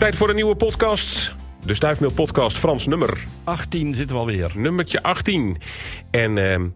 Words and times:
Tijd 0.00 0.16
voor 0.16 0.28
een 0.28 0.34
nieuwe 0.34 0.54
podcast. 0.54 1.34
De 1.64 1.74
Stuifmeel 1.74 2.10
Podcast 2.10 2.58
Frans 2.58 2.86
nummer. 2.86 3.24
18 3.44 3.94
zitten 3.94 4.16
we 4.16 4.22
alweer. 4.22 4.52
Nummertje 4.54 5.02
18. 5.02 5.56
En 6.10 6.38
ehm, 6.38 6.68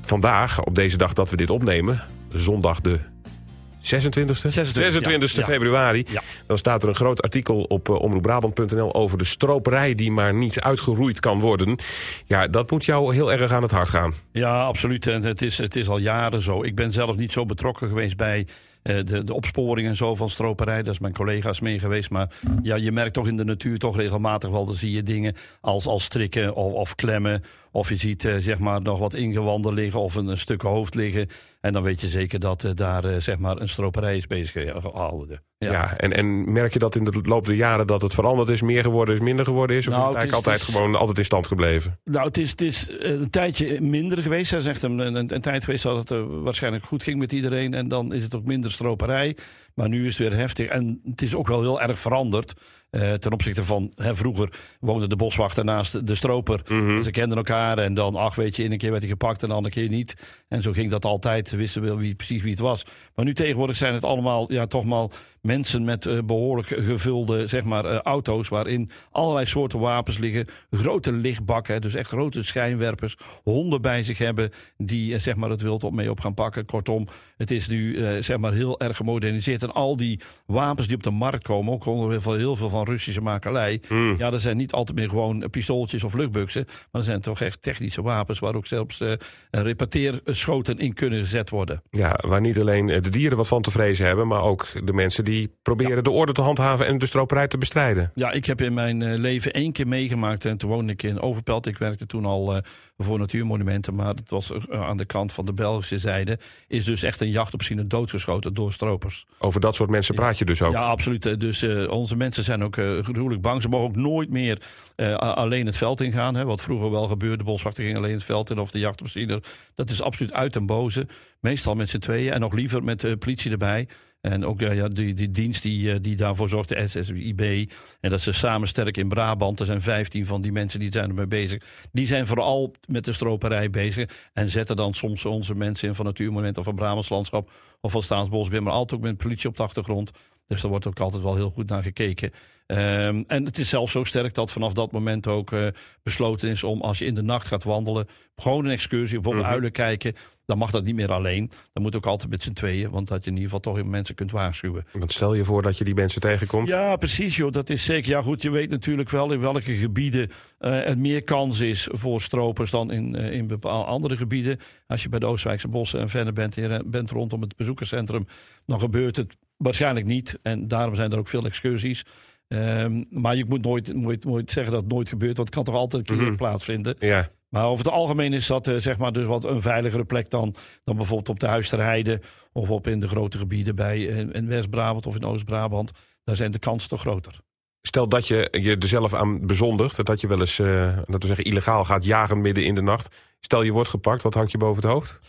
vandaag, 0.00 0.64
op 0.64 0.74
deze 0.74 0.96
dag 0.96 1.12
dat 1.12 1.30
we 1.30 1.36
dit 1.36 1.50
opnemen, 1.50 2.02
zondag 2.28 2.80
de 2.80 2.98
26e, 2.98 3.82
26, 3.82 5.36
ja. 5.36 5.44
februari. 5.44 6.04
Ja. 6.10 6.22
Dan 6.46 6.58
staat 6.58 6.82
er 6.82 6.88
een 6.88 6.94
groot 6.94 7.22
artikel 7.22 7.62
op 7.62 7.88
uh, 7.88 8.00
omroepbrabant.nl 8.00 8.94
over 8.94 9.18
de 9.18 9.24
stroperij 9.24 9.94
die 9.94 10.10
maar 10.10 10.34
niet 10.34 10.60
uitgeroeid 10.60 11.20
kan 11.20 11.40
worden. 11.40 11.78
Ja, 12.26 12.46
dat 12.46 12.70
moet 12.70 12.84
jou 12.84 13.14
heel 13.14 13.32
erg 13.32 13.52
aan 13.52 13.62
het 13.62 13.70
hart 13.70 13.88
gaan. 13.88 14.14
Ja, 14.32 14.62
absoluut. 14.62 15.06
En 15.06 15.22
het 15.22 15.42
is, 15.42 15.58
het 15.58 15.76
is 15.76 15.88
al 15.88 15.98
jaren 15.98 16.42
zo. 16.42 16.62
Ik 16.62 16.74
ben 16.74 16.92
zelf 16.92 17.16
niet 17.16 17.32
zo 17.32 17.46
betrokken 17.46 17.88
geweest 17.88 18.16
bij 18.16 18.46
de, 18.82 19.24
de 19.24 19.34
opsporing 19.34 19.88
en 19.88 19.96
zo 19.96 20.14
van 20.14 20.30
stroperij. 20.30 20.82
Daar 20.82 20.92
is 20.92 20.98
mijn 20.98 21.12
collega's 21.12 21.60
mee 21.60 21.78
geweest. 21.78 22.10
Maar 22.10 22.38
ja, 22.62 22.76
je 22.76 22.92
merkt 22.92 23.14
toch 23.14 23.26
in 23.26 23.36
de 23.36 23.44
natuur 23.44 23.78
toch 23.78 23.96
regelmatig 23.96 24.50
wel... 24.50 24.64
dan 24.64 24.74
zie 24.74 24.92
je 24.92 25.02
dingen 25.02 25.34
als, 25.60 25.86
als 25.86 26.04
strikken 26.04 26.54
of, 26.54 26.72
of 26.72 26.94
klemmen... 26.94 27.42
Of 27.74 27.88
je 27.88 27.96
ziet 27.96 28.24
uh, 28.24 28.36
zeg 28.38 28.58
maar 28.58 28.82
nog 28.82 28.98
wat 28.98 29.14
ingewanden 29.14 29.74
liggen 29.74 30.00
of 30.00 30.14
een, 30.14 30.38
stuk 30.38 30.62
hoofd 30.62 30.94
liggen. 30.94 31.28
En 31.60 31.72
dan 31.72 31.82
weet 31.82 32.00
je 32.00 32.08
zeker 32.08 32.40
dat 32.40 32.64
uh, 32.64 32.70
daar 32.74 33.22
zeg 33.22 33.38
maar 33.38 33.60
een 33.60 33.68
stroperij 33.68 34.16
is 34.16 34.26
bezig 34.26 34.52
gehouden. 34.80 35.42
Ja, 35.62 35.72
ja 35.72 35.96
en, 35.96 36.12
en, 36.12 36.52
merk 36.52 36.72
je 36.72 36.78
dat 36.78 36.94
in 36.94 37.04
de 37.04 37.20
loop 37.22 37.46
der 37.46 37.54
jaren 37.54 37.86
dat 37.86 38.02
het 38.02 38.14
veranderd 38.14 38.48
is, 38.48 38.62
meer 38.62 38.82
geworden 38.82 39.14
is, 39.14 39.20
minder 39.20 39.44
geworden 39.44 39.76
is? 39.76 39.88
Of 39.88 39.94
nou, 39.94 40.02
is 40.02 40.08
het 40.08 40.16
eigenlijk 40.16 40.46
het 40.46 40.54
is, 40.54 40.66
altijd 40.66 40.76
gewoon 40.76 41.00
altijd 41.00 41.18
in 41.18 41.24
stand 41.24 41.46
gebleven? 41.46 41.98
Nou, 42.04 42.26
het 42.26 42.38
is, 42.38 42.50
het 42.50 42.60
is 42.60 42.88
een 42.98 43.30
tijdje 43.30 43.80
minder 43.80 44.22
geweest. 44.22 44.52
Er 44.52 44.58
is 44.58 44.66
echt 44.66 44.82
een, 44.82 44.98
een, 44.98 45.34
een, 45.34 45.40
tijd 45.40 45.64
geweest 45.64 45.82
dat 45.82 46.08
het 46.08 46.24
waarschijnlijk 46.42 46.84
goed 46.84 47.02
ging 47.02 47.18
met 47.18 47.32
iedereen. 47.32 47.74
En 47.74 47.88
dan 47.88 48.12
is 48.12 48.22
het 48.22 48.34
ook 48.34 48.44
minder 48.44 48.72
stroperij. 48.72 49.36
Maar 49.74 49.88
nu 49.88 50.06
is 50.06 50.18
het 50.18 50.28
weer 50.28 50.38
heftig. 50.38 50.66
En 50.68 51.00
het 51.04 51.22
is 51.22 51.34
ook 51.34 51.48
wel 51.48 51.60
heel 51.60 51.80
erg 51.80 51.98
veranderd. 51.98 52.54
Uh, 52.90 53.12
ten 53.12 53.32
opzichte 53.32 53.64
van 53.64 53.92
hè, 53.94 54.14
vroeger 54.16 54.48
woonde 54.80 55.08
de 55.08 55.16
boswachter 55.16 55.64
naast 55.64 56.06
de, 56.06 56.14
stroper. 56.14 56.60
Mhm. 56.68 56.90
Mm. 56.90 57.02
Ze 57.02 57.10
kenden 57.10 57.36
elkaar 57.36 57.78
en 57.78 57.94
dan, 57.94 58.16
ach 58.16 58.34
weet 58.34 58.56
je, 58.56 58.64
in 58.64 58.72
een 58.72 58.78
keer 58.78 58.90
werd 58.90 59.02
hij 59.02 59.10
gepakt 59.10 59.42
en 59.42 59.48
de 59.48 59.54
andere 59.54 59.74
keer 59.74 59.88
niet. 59.88 60.16
En 60.48 60.62
zo 60.62 60.72
ging 60.72 60.90
dat 60.90 61.04
altijd. 61.04 61.48
Ze 61.48 61.56
wisten 61.56 61.82
wel 61.82 61.96
wie, 61.96 62.14
precies 62.14 62.42
wie 62.42 62.50
het 62.50 62.60
was. 62.60 62.84
Maar 63.14 63.24
nu 63.24 63.34
tegenwoordig 63.34 63.76
zijn 63.76 63.94
het 63.94 64.04
allemaal, 64.04 64.52
ja, 64.52 64.66
toch 64.66 64.84
maar 64.84 65.06
mensen 65.40 65.84
met 65.84 66.04
uh, 66.04 66.18
behoorlijk 66.24 66.68
gevulde 66.68 67.46
zeg 67.46 67.64
maar, 67.64 67.84
uh, 67.84 67.98
auto's. 67.98 68.48
Waarin 68.48 68.90
allerlei 69.10 69.46
soorten 69.46 69.78
wapens 69.78 70.18
liggen. 70.18 70.46
Grote 70.70 71.12
lichtbakken, 71.12 71.80
dus 71.80 71.94
echt 71.94 72.08
grote 72.08 72.42
schijnwerpers. 72.42 73.16
Honden 73.42 73.82
bij 73.82 74.02
zich 74.02 74.18
hebben 74.18 74.50
die 74.76 75.18
zeg 75.18 75.36
maar, 75.36 75.50
het 75.50 75.62
wild 75.62 75.84
op 75.84 75.92
mee 75.92 76.10
op 76.10 76.20
gaan 76.20 76.34
pakken. 76.34 76.64
Kortom, 76.64 77.08
het 77.36 77.50
is 77.50 77.68
nu 77.68 77.98
zeg 78.22 78.36
maar, 78.36 78.52
heel 78.52 78.80
erg 78.80 78.96
gemoderniseerd. 78.96 79.61
En 79.62 79.72
al 79.72 79.96
die 79.96 80.20
wapens 80.46 80.86
die 80.86 80.96
op 80.96 81.02
de 81.02 81.10
markt 81.10 81.42
komen, 81.42 81.72
ook 81.72 81.86
onder 81.86 82.10
heel 82.10 82.20
veel, 82.20 82.34
heel 82.34 82.56
veel 82.56 82.68
van 82.68 82.84
Russische 82.84 83.20
makelij. 83.20 83.80
Mm. 83.88 84.14
Ja, 84.18 84.30
dat 84.30 84.40
zijn 84.40 84.56
niet 84.56 84.72
altijd 84.72 84.98
meer 84.98 85.08
gewoon 85.08 85.50
pistooltjes 85.50 86.04
of 86.04 86.14
luchtbuksen. 86.14 86.64
Maar 86.66 86.86
dat 86.90 87.04
zijn 87.04 87.20
toch 87.20 87.40
echt 87.40 87.62
technische 87.62 88.02
wapens 88.02 88.38
waar 88.38 88.54
ook 88.54 88.66
zelfs 88.66 89.00
uh, 89.00 89.12
repateerschoten 89.50 90.78
in 90.78 90.94
kunnen 90.94 91.18
gezet 91.18 91.50
worden. 91.50 91.82
Ja, 91.90 92.18
waar 92.26 92.40
niet 92.40 92.60
alleen 92.60 92.86
de 92.86 93.10
dieren 93.10 93.36
wat 93.36 93.48
van 93.48 93.62
te 93.62 93.70
vrezen 93.70 94.06
hebben, 94.06 94.26
maar 94.26 94.42
ook 94.42 94.66
de 94.84 94.92
mensen 94.92 95.24
die 95.24 95.56
proberen 95.62 95.96
ja. 95.96 96.02
de 96.02 96.10
orde 96.10 96.32
te 96.32 96.42
handhaven 96.42 96.86
en 96.86 96.98
de 96.98 97.06
stroperij 97.06 97.48
te 97.48 97.58
bestrijden. 97.58 98.10
Ja, 98.14 98.30
ik 98.30 98.44
heb 98.44 98.60
in 98.60 98.74
mijn 98.74 99.00
uh, 99.00 99.18
leven 99.18 99.52
één 99.52 99.72
keer 99.72 99.88
meegemaakt 99.88 100.44
en 100.44 100.56
toen 100.56 100.70
woonde 100.70 100.92
ik 100.92 101.02
in 101.02 101.20
Overpelt. 101.20 101.66
Ik 101.66 101.78
werkte 101.78 102.06
toen 102.06 102.24
al 102.24 102.54
uh, 102.54 102.60
voor 102.96 103.18
natuurmonumenten, 103.18 103.94
maar 103.94 104.14
het 104.14 104.30
was 104.30 104.52
aan 104.70 104.96
de 104.96 105.04
kant 105.04 105.32
van 105.32 105.46
de 105.46 105.52
Belgische 105.52 105.98
zijde. 105.98 106.38
Is 106.68 106.84
dus 106.84 107.02
echt 107.02 107.20
een 107.20 107.30
jacht 107.30 107.54
op 107.54 107.62
zien 107.62 107.88
doodgeschoten 107.88 108.54
door 108.54 108.72
stropers. 108.72 109.26
Over 109.38 109.60
dat 109.60 109.74
soort 109.74 109.90
mensen 109.90 110.14
praat 110.14 110.38
je 110.38 110.44
dus 110.44 110.62
ook? 110.62 110.72
Ja, 110.72 110.80
absoluut. 110.80 111.40
Dus 111.40 111.62
uh, 111.62 111.90
onze 111.90 112.16
mensen 112.16 112.44
zijn 112.44 112.64
ook 112.64 112.76
uh, 112.76 113.04
gruwelijk 113.04 113.42
bang. 113.42 113.62
Ze 113.62 113.68
mogen 113.68 113.88
ook 113.88 113.96
nooit 113.96 114.30
meer 114.30 114.62
uh, 114.96 115.14
alleen 115.14 115.66
het 115.66 115.76
veld 115.76 116.00
ingaan. 116.00 116.34
Hè, 116.34 116.44
wat 116.44 116.62
vroeger 116.62 116.90
wel 116.90 117.08
gebeurde. 117.08 117.36
De 117.36 117.44
boswachter 117.44 117.84
ging 117.84 117.96
alleen 117.96 118.14
het 118.14 118.24
veld 118.24 118.50
in 118.50 118.58
of 118.58 118.70
de 118.70 118.78
jachtopziener. 118.78 119.42
Dat 119.74 119.90
is 119.90 120.02
absoluut 120.02 120.32
uit 120.32 120.56
en 120.56 120.66
boze. 120.66 121.06
Meestal 121.40 121.74
met 121.74 121.88
z'n 121.88 121.98
tweeën 121.98 122.32
en 122.32 122.40
nog 122.40 122.52
liever 122.52 122.84
met 122.84 123.00
de 123.00 123.16
politie 123.16 123.50
erbij. 123.50 123.88
En 124.22 124.44
ook 124.44 124.60
ja, 124.60 124.88
die, 124.88 125.14
die 125.14 125.30
dienst 125.30 125.62
die, 125.62 126.00
die 126.00 126.16
daarvoor 126.16 126.48
zorgt, 126.48 126.68
de 126.68 126.88
SSIB. 126.88 127.72
En 128.00 128.10
dat 128.10 128.20
ze 128.20 128.32
samen 128.32 128.68
sterk 128.68 128.96
in 128.96 129.08
Brabant. 129.08 129.60
Er 129.60 129.66
zijn 129.66 129.80
15 129.80 130.26
van 130.26 130.42
die 130.42 130.52
mensen 130.52 130.80
die 130.80 130.92
zijn 130.92 131.08
ermee 131.08 131.26
bezig. 131.26 131.62
Die 131.92 132.06
zijn 132.06 132.26
vooral 132.26 132.74
met 132.88 133.04
de 133.04 133.12
stroperij 133.12 133.70
bezig. 133.70 134.30
En 134.32 134.48
zetten 134.48 134.76
dan 134.76 134.94
soms 134.94 135.24
onze 135.24 135.54
mensen 135.54 135.88
in 135.88 135.94
van 135.94 136.04
Natuurmonument 136.04 136.58
of 136.58 136.64
van 136.64 136.74
Brabants 136.74 137.08
Landschap. 137.08 137.50
Of 137.80 137.92
van 137.92 138.02
Staatsbosbeheer. 138.02 138.62
Maar 138.62 138.72
altijd 138.72 139.00
ook 139.00 139.06
met 139.06 139.16
politie 139.16 139.48
op 139.48 139.56
de 139.56 139.62
achtergrond. 139.62 140.10
Dus 140.52 140.60
daar 140.60 140.70
wordt 140.70 140.86
ook 140.86 141.00
altijd 141.00 141.22
wel 141.22 141.34
heel 141.34 141.50
goed 141.50 141.68
naar 141.68 141.82
gekeken. 141.82 142.30
Um, 142.66 143.24
en 143.26 143.44
het 143.44 143.58
is 143.58 143.68
zelfs 143.68 143.92
zo 143.92 144.04
sterk 144.04 144.34
dat 144.34 144.50
vanaf 144.50 144.72
dat 144.72 144.92
moment 144.92 145.26
ook 145.26 145.52
uh, 145.52 145.66
besloten 146.02 146.50
is 146.50 146.64
om 146.64 146.80
als 146.80 146.98
je 146.98 147.04
in 147.04 147.14
de 147.14 147.22
nacht 147.22 147.46
gaat 147.46 147.64
wandelen, 147.64 148.06
gewoon 148.36 148.64
een 148.64 148.70
excursie, 148.70 149.14
bijvoorbeeld 149.14 149.44
Mhm. 149.44 149.52
uilen 149.52 149.72
kijken, 149.72 150.14
dan 150.46 150.58
mag 150.58 150.70
dat 150.70 150.84
niet 150.84 150.94
meer 150.94 151.12
alleen. 151.12 151.50
Dan 151.72 151.82
moet 151.82 151.96
ook 151.96 152.06
altijd 152.06 152.30
met 152.30 152.42
z'n 152.42 152.52
tweeën, 152.52 152.90
want 152.90 153.08
dat 153.08 153.24
je 153.24 153.30
in 153.30 153.36
ieder 153.36 153.50
geval 153.50 153.72
toch 153.74 153.84
mensen 153.84 154.14
kunt 154.14 154.30
waarschuwen. 154.30 154.86
Want 154.92 155.12
stel 155.12 155.34
je 155.34 155.44
voor 155.44 155.62
dat 155.62 155.78
je 155.78 155.84
die 155.84 155.94
mensen 155.94 156.20
tegenkomt. 156.20 156.68
Ja, 156.68 156.96
precies 156.96 157.36
joh, 157.36 157.52
dat 157.52 157.70
is 157.70 157.84
zeker. 157.84 158.10
Ja 158.10 158.22
goed, 158.22 158.42
je 158.42 158.50
weet 158.50 158.70
natuurlijk 158.70 159.10
wel 159.10 159.32
in 159.32 159.40
welke 159.40 159.76
gebieden 159.76 160.30
uh, 160.60 160.88
er 160.88 160.98
meer 160.98 161.22
kans 161.22 161.60
is 161.60 161.88
voor 161.90 162.20
stropers 162.20 162.70
dan 162.70 162.90
in, 162.92 163.14
uh, 163.14 163.32
in 163.32 163.46
bepaalde 163.46 163.86
andere 163.86 164.16
gebieden. 164.16 164.58
Als 164.86 165.02
je 165.02 165.08
bij 165.08 165.18
de 165.18 165.26
Oostwijkse 165.26 165.68
bossen 165.68 166.00
en 166.00 166.08
verder 166.08 166.32
bent, 166.32 166.56
en 166.58 166.90
bent 166.90 167.10
rondom 167.10 167.40
het 167.40 167.56
bezoekerscentrum, 167.56 168.26
dan 168.66 168.80
gebeurt 168.80 169.16
het 169.16 169.36
waarschijnlijk 169.62 170.06
niet. 170.06 170.38
En 170.42 170.68
daarom 170.68 170.94
zijn 170.94 171.12
er 171.12 171.18
ook 171.18 171.28
veel 171.28 171.44
excursies. 171.44 172.04
Um, 172.48 173.06
maar 173.10 173.36
je 173.36 173.44
moet 173.44 173.62
nooit, 173.64 173.94
nooit, 173.94 174.24
nooit 174.24 174.50
zeggen 174.50 174.72
dat 174.72 174.82
het 174.82 174.92
nooit 174.92 175.08
gebeurt, 175.08 175.36
want 175.36 175.48
het 175.48 175.56
kan 175.56 175.64
toch 175.64 175.74
altijd 175.74 176.10
een 176.10 176.16
keer 176.16 176.26
Mhm. 176.26 176.36
plaatsvinden. 176.36 176.96
Ja. 176.98 177.28
Maar 177.48 177.66
over 177.66 177.84
het 177.84 177.94
algemeen 177.94 178.32
is 178.32 178.46
dat 178.46 178.66
uh, 178.68 178.76
zeg 178.76 178.98
maar 178.98 179.12
dus 179.12 179.26
wat 179.26 179.44
een 179.44 179.62
veiligere 179.62 180.04
plek 180.04 180.30
dan, 180.30 180.54
dan 180.84 180.96
bijvoorbeeld 180.96 181.28
op 181.28 181.40
de 181.40 181.46
Huisterheide 181.46 182.20
of 182.52 182.70
op 182.70 182.86
in 182.86 183.00
de 183.00 183.08
grote 183.08 183.38
gebieden 183.38 183.74
bij 183.74 184.00
in, 184.04 184.32
in 184.32 184.46
West-Brabant 184.48 185.06
of 185.06 185.14
in 185.14 185.24
Oost-Brabant. 185.24 185.90
Daar 186.24 186.36
zijn 186.36 186.50
de 186.50 186.58
kansen 186.58 186.88
toch 186.88 187.00
groter. 187.00 187.40
Stel 187.82 188.08
dat 188.08 188.26
je 188.28 188.48
je 188.50 188.76
er 188.76 188.88
zelf 188.88 189.14
aan 189.14 189.46
bezondigt, 189.46 190.04
dat 190.06 190.20
je 190.20 190.26
wel 190.26 190.40
eens, 190.40 190.58
uh, 190.58 190.96
dat 191.04 191.22
we 191.22 191.26
zeggen, 191.26 191.44
illegaal 191.44 191.84
gaat 191.84 192.04
jagen 192.04 192.40
midden 192.40 192.64
in 192.64 192.74
de 192.74 192.82
nacht. 192.82 193.16
Stel 193.40 193.62
je 193.62 193.72
wordt 193.72 193.88
gepakt, 193.90 194.22
wat 194.22 194.34
hangt 194.34 194.50
je 194.50 194.58
boven 194.58 194.82
het 194.82 194.92
hoofd? 194.92 195.20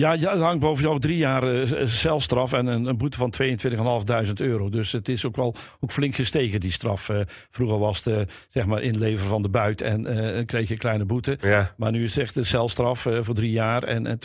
Ja, 0.00 0.12
ja 0.12 0.30
het 0.30 0.40
hangt 0.40 0.60
boven 0.60 0.84
jou 0.84 0.98
drie 0.98 1.16
jaar 1.16 1.54
uh, 1.54 1.86
celstraf 1.86 2.52
en 2.52 2.66
een, 2.66 2.84
een 2.84 2.96
boete 2.96 3.16
van 3.16 3.34
22.500 3.42 4.32
euro. 4.34 4.68
Dus 4.68 4.92
het 4.92 5.08
is 5.08 5.24
ook 5.24 5.36
wel 5.36 5.54
ook 5.80 5.92
flink 5.92 6.14
gestegen, 6.14 6.60
die 6.60 6.72
straf. 6.72 7.08
Uh, 7.08 7.20
vroeger 7.50 7.78
was 7.78 8.04
het 8.04 8.14
uh, 8.14 8.20
zeg 8.48 8.66
maar 8.66 8.82
inleveren 8.82 9.28
van 9.28 9.42
de 9.42 9.48
buit 9.48 9.80
en 9.80 10.00
uh, 10.00 10.44
kreeg 10.44 10.66
je 10.66 10.74
een 10.74 10.80
kleine 10.80 11.04
boete. 11.04 11.38
Ja. 11.40 11.74
Maar 11.76 11.90
nu 11.90 12.04
is 12.04 12.14
het 12.14 12.24
echt 12.24 12.34
de 12.34 12.44
celstraf 12.44 13.00
voor 13.20 13.34
drie 13.34 13.50
jaar 13.50 13.82
en, 13.82 14.06
en 14.06 14.18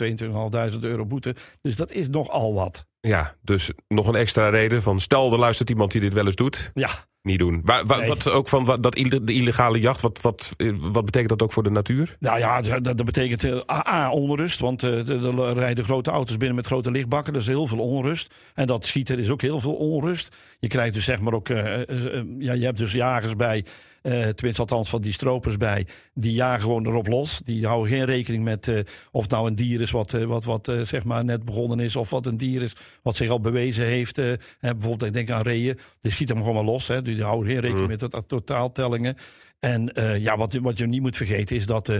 22.500 0.72 0.78
euro 0.80 1.06
boete. 1.06 1.34
Dus 1.62 1.76
dat 1.76 1.92
is 1.92 2.08
nogal 2.08 2.54
wat. 2.54 2.86
Ja, 3.06 3.34
dus 3.42 3.70
nog 3.88 4.06
een 4.06 4.14
extra 4.14 4.48
reden 4.48 4.82
van 4.82 5.00
stel 5.00 5.32
er 5.32 5.38
luistert 5.38 5.70
iemand 5.70 5.92
die 5.92 6.00
dit 6.00 6.12
wel 6.12 6.26
eens 6.26 6.34
doet. 6.36 6.70
Ja. 6.74 6.90
Niet 7.22 7.38
doen. 7.38 7.60
Wa 7.64 7.84
wa 7.84 7.96
Nee. 7.96 8.08
Wat 8.08 8.30
ook 8.30 8.48
van 8.48 8.64
wat, 8.64 8.82
dat 8.82 8.96
ille- 8.96 9.24
de 9.24 9.32
illegale 9.32 9.80
jacht, 9.80 10.00
wat, 10.00 10.20
wat, 10.20 10.54
eh, 10.56 10.72
wat 10.78 11.04
betekent 11.04 11.30
dat 11.30 11.42
ook 11.42 11.52
voor 11.52 11.62
de 11.62 11.70
natuur? 11.70 12.16
Nou 12.18 12.38
ja, 12.38 12.60
dat, 12.60 12.84
dat 12.84 13.04
betekent 13.04 13.44
eh, 13.44 13.86
A, 13.86 14.10
onrust. 14.10 14.60
Want 14.60 14.82
eh, 14.82 15.08
er 15.08 15.52
rijden 15.54 15.84
grote 15.84 16.10
auto's 16.10 16.36
binnen 16.36 16.56
met 16.56 16.66
grote 16.66 16.90
lichtbakken. 16.90 17.32
Er 17.32 17.40
is 17.40 17.46
heel 17.46 17.66
veel 17.66 17.78
onrust. 17.78 18.34
En 18.54 18.66
dat 18.66 18.84
schieten 18.86 19.18
is 19.18 19.30
ook 19.30 19.42
heel 19.42 19.60
veel 19.60 19.74
onrust. 19.74 20.36
Je 20.58 20.68
krijgt 20.68 20.94
dus 20.94 21.04
zeg 21.04 21.20
maar 21.20 21.32
ook... 21.32 21.48
ja, 21.48 22.52
je 22.52 22.64
hebt 22.64 22.78
dus 22.78 22.92
jagers 22.92 23.36
bij... 23.36 23.64
eh, 24.06 24.28
tenminste 24.28 24.60
althans 24.60 24.88
van 24.88 25.00
die 25.00 25.12
stropers 25.12 25.56
bij. 25.56 25.86
Die 26.14 26.32
jagen 26.32 26.60
gewoon 26.60 26.86
erop 26.86 27.06
los. 27.06 27.40
Die 27.44 27.66
houden 27.66 27.90
geen 27.92 28.04
rekening 28.04 28.44
met 28.44 28.68
eh, 28.68 28.78
of 29.12 29.22
het 29.22 29.30
nou 29.30 29.46
een 29.46 29.54
dier 29.54 29.80
is 29.80 29.90
wat, 29.90 30.14
eh, 30.14 30.24
wat, 30.24 30.44
wat 30.44 30.72
zeg 30.82 31.04
maar 31.04 31.24
net 31.24 31.44
begonnen 31.44 31.80
is. 31.80 31.96
Of 31.96 32.10
wat 32.10 32.26
een 32.26 32.36
dier 32.36 32.62
is 32.62 32.76
wat 33.02 33.16
zich 33.16 33.30
al 33.30 33.40
bewezen 33.40 33.84
heeft. 33.84 34.16
hè, 34.16 34.36
bijvoorbeeld, 34.60 35.02
ik 35.02 35.12
denk 35.12 35.30
aan 35.30 35.42
reeën. 35.42 35.78
Die 36.00 36.12
schieten 36.12 36.36
hem 36.36 36.44
gewoon 36.44 36.64
maar 36.64 36.72
los. 36.72 36.88
Hè. 36.88 37.02
Die 37.02 37.22
houden 37.22 37.46
geen 37.46 37.60
rekening 37.60 37.88
Mhm. 37.88 37.90
met 38.00 38.12
het 38.12 38.28
totaaltellingen. 38.28 39.16
En 39.60 39.90
uh, 39.94 40.18
ja, 40.18 40.36
wat, 40.36 40.54
wat 40.54 40.78
je 40.78 40.86
niet 40.86 41.00
moet 41.00 41.16
vergeten 41.16 41.56
is 41.56 41.66
dat 41.66 41.88
uh, 41.88 41.98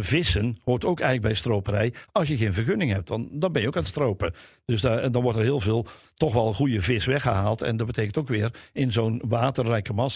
vissen 0.00 0.58
hoort 0.64 0.84
ook 0.84 1.00
eigenlijk 1.00 1.28
bij 1.28 1.40
stroperij. 1.40 1.92
Als 2.12 2.28
je 2.28 2.36
geen 2.36 2.52
vergunning 2.52 2.92
hebt, 2.92 3.08
dan, 3.08 3.28
dan 3.32 3.52
ben 3.52 3.62
je 3.62 3.68
ook 3.68 3.76
aan 3.76 3.82
het 3.82 3.90
stropen. 3.90 4.34
Dus 4.64 4.80
dan 4.80 5.22
wordt 5.22 5.38
er 5.38 5.44
heel 5.44 5.60
veel 5.60 5.86
toch 6.14 6.32
wel 6.32 6.54
goede 6.54 6.82
vis 6.82 7.04
weggehaald. 7.04 7.62
En 7.62 7.76
dat 7.76 7.86
betekent 7.86 8.18
ook 8.18 8.28
weer 8.28 8.54
in 8.72 8.92
zo'n 8.92 9.22
waterrijke, 9.28 10.08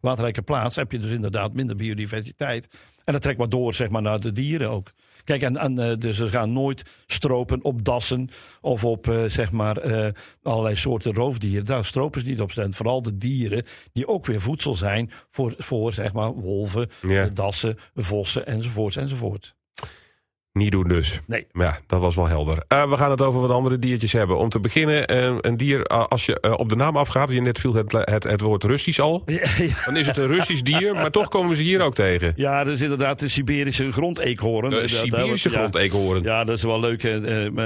waterrijke 0.00 0.42
plaats 0.42 0.76
heb 0.76 0.92
je 0.92 0.98
dus 0.98 1.10
inderdaad 1.10 1.54
minder 1.54 1.76
biodiversiteit. 1.76 2.68
En 3.04 3.12
dat 3.12 3.22
trekt 3.22 3.38
maar 3.38 3.48
door 3.48 3.74
zeg 3.74 3.88
maar, 3.88 4.02
naar 4.02 4.20
de 4.20 4.32
dieren 4.32 4.70
ook. 4.70 4.92
Kijk, 5.24 5.42
en, 5.42 5.56
en 5.56 5.78
uh, 5.80 5.92
dus 5.98 6.16
ze 6.16 6.28
gaan 6.28 6.52
nooit 6.52 6.82
stropen 7.06 7.64
op 7.64 7.84
dassen 7.84 8.28
of 8.60 8.84
op 8.84 9.06
uh, 9.06 9.24
zeg 9.24 9.52
maar 9.52 9.86
uh, 9.86 10.08
allerlei 10.42 10.76
soorten 10.76 11.14
roofdieren. 11.14 11.64
Daar 11.66 11.84
stropen 11.84 12.20
ze 12.20 12.26
niet 12.26 12.40
op 12.40 12.52
zijn. 12.52 12.74
Vooral 12.74 13.02
de 13.02 13.16
dieren 13.16 13.64
die 13.92 14.08
ook 14.08 14.26
weer 14.26 14.40
voedsel 14.40 14.74
zijn 14.74 15.10
voor, 15.30 15.54
voor 15.58 15.92
zeg 15.92 16.12
maar 16.12 16.32
wolven, 16.32 16.88
Ja. 17.02 17.28
dassen, 17.28 17.78
vossen 17.94 18.46
enzovoorts 18.46 18.96
enzovoort. 18.96 19.54
Niet 20.60 20.72
doen 20.72 20.88
dus. 20.88 21.20
Nee. 21.26 21.46
Maar 21.52 21.66
ja, 21.66 21.78
dat 21.86 22.00
was 22.00 22.16
wel 22.16 22.26
helder. 22.26 22.64
Uh, 22.68 22.90
we 22.90 22.96
gaan 22.96 23.10
het 23.10 23.22
over 23.22 23.40
wat 23.40 23.50
andere 23.50 23.78
diertjes 23.78 24.12
hebben. 24.12 24.38
Om 24.38 24.48
te 24.48 24.60
beginnen, 24.60 25.12
uh, 25.12 25.36
een 25.40 25.56
dier, 25.56 25.90
uh, 25.90 26.04
als 26.06 26.26
je 26.26 26.58
op 26.58 26.68
de 26.68 26.76
naam 26.76 26.96
afgaat... 26.96 27.30
je 27.30 27.40
net 27.40 27.58
viel 27.58 27.74
het, 27.74 27.92
het, 27.92 28.24
het 28.24 28.40
woord 28.40 28.64
Russisch 28.64 29.00
al... 29.00 29.22
Ja, 29.26 29.34
ja. 29.58 29.84
dan 29.84 29.96
is 29.96 30.06
het 30.06 30.16
een 30.16 30.26
Russisch 30.26 30.62
dier, 30.62 30.94
maar 30.94 31.10
toch 31.10 31.28
komen 31.28 31.50
we 31.50 31.56
ze 31.56 31.62
hier 31.62 31.80
ook 31.80 31.94
tegen. 31.94 32.32
Ja, 32.36 32.64
dat 32.64 32.74
is 32.74 32.80
inderdaad 32.80 33.18
de 33.18 33.28
Siberische 33.28 33.92
grondeekhoorn. 33.92 34.70
De 34.70 34.88
Siberische 34.88 35.50
grondeekhoorn. 35.50 36.22
Ja, 36.22 36.44
dat 36.44 36.56
is 36.56 36.62
wel 36.62 36.80
leuk. 36.80 37.02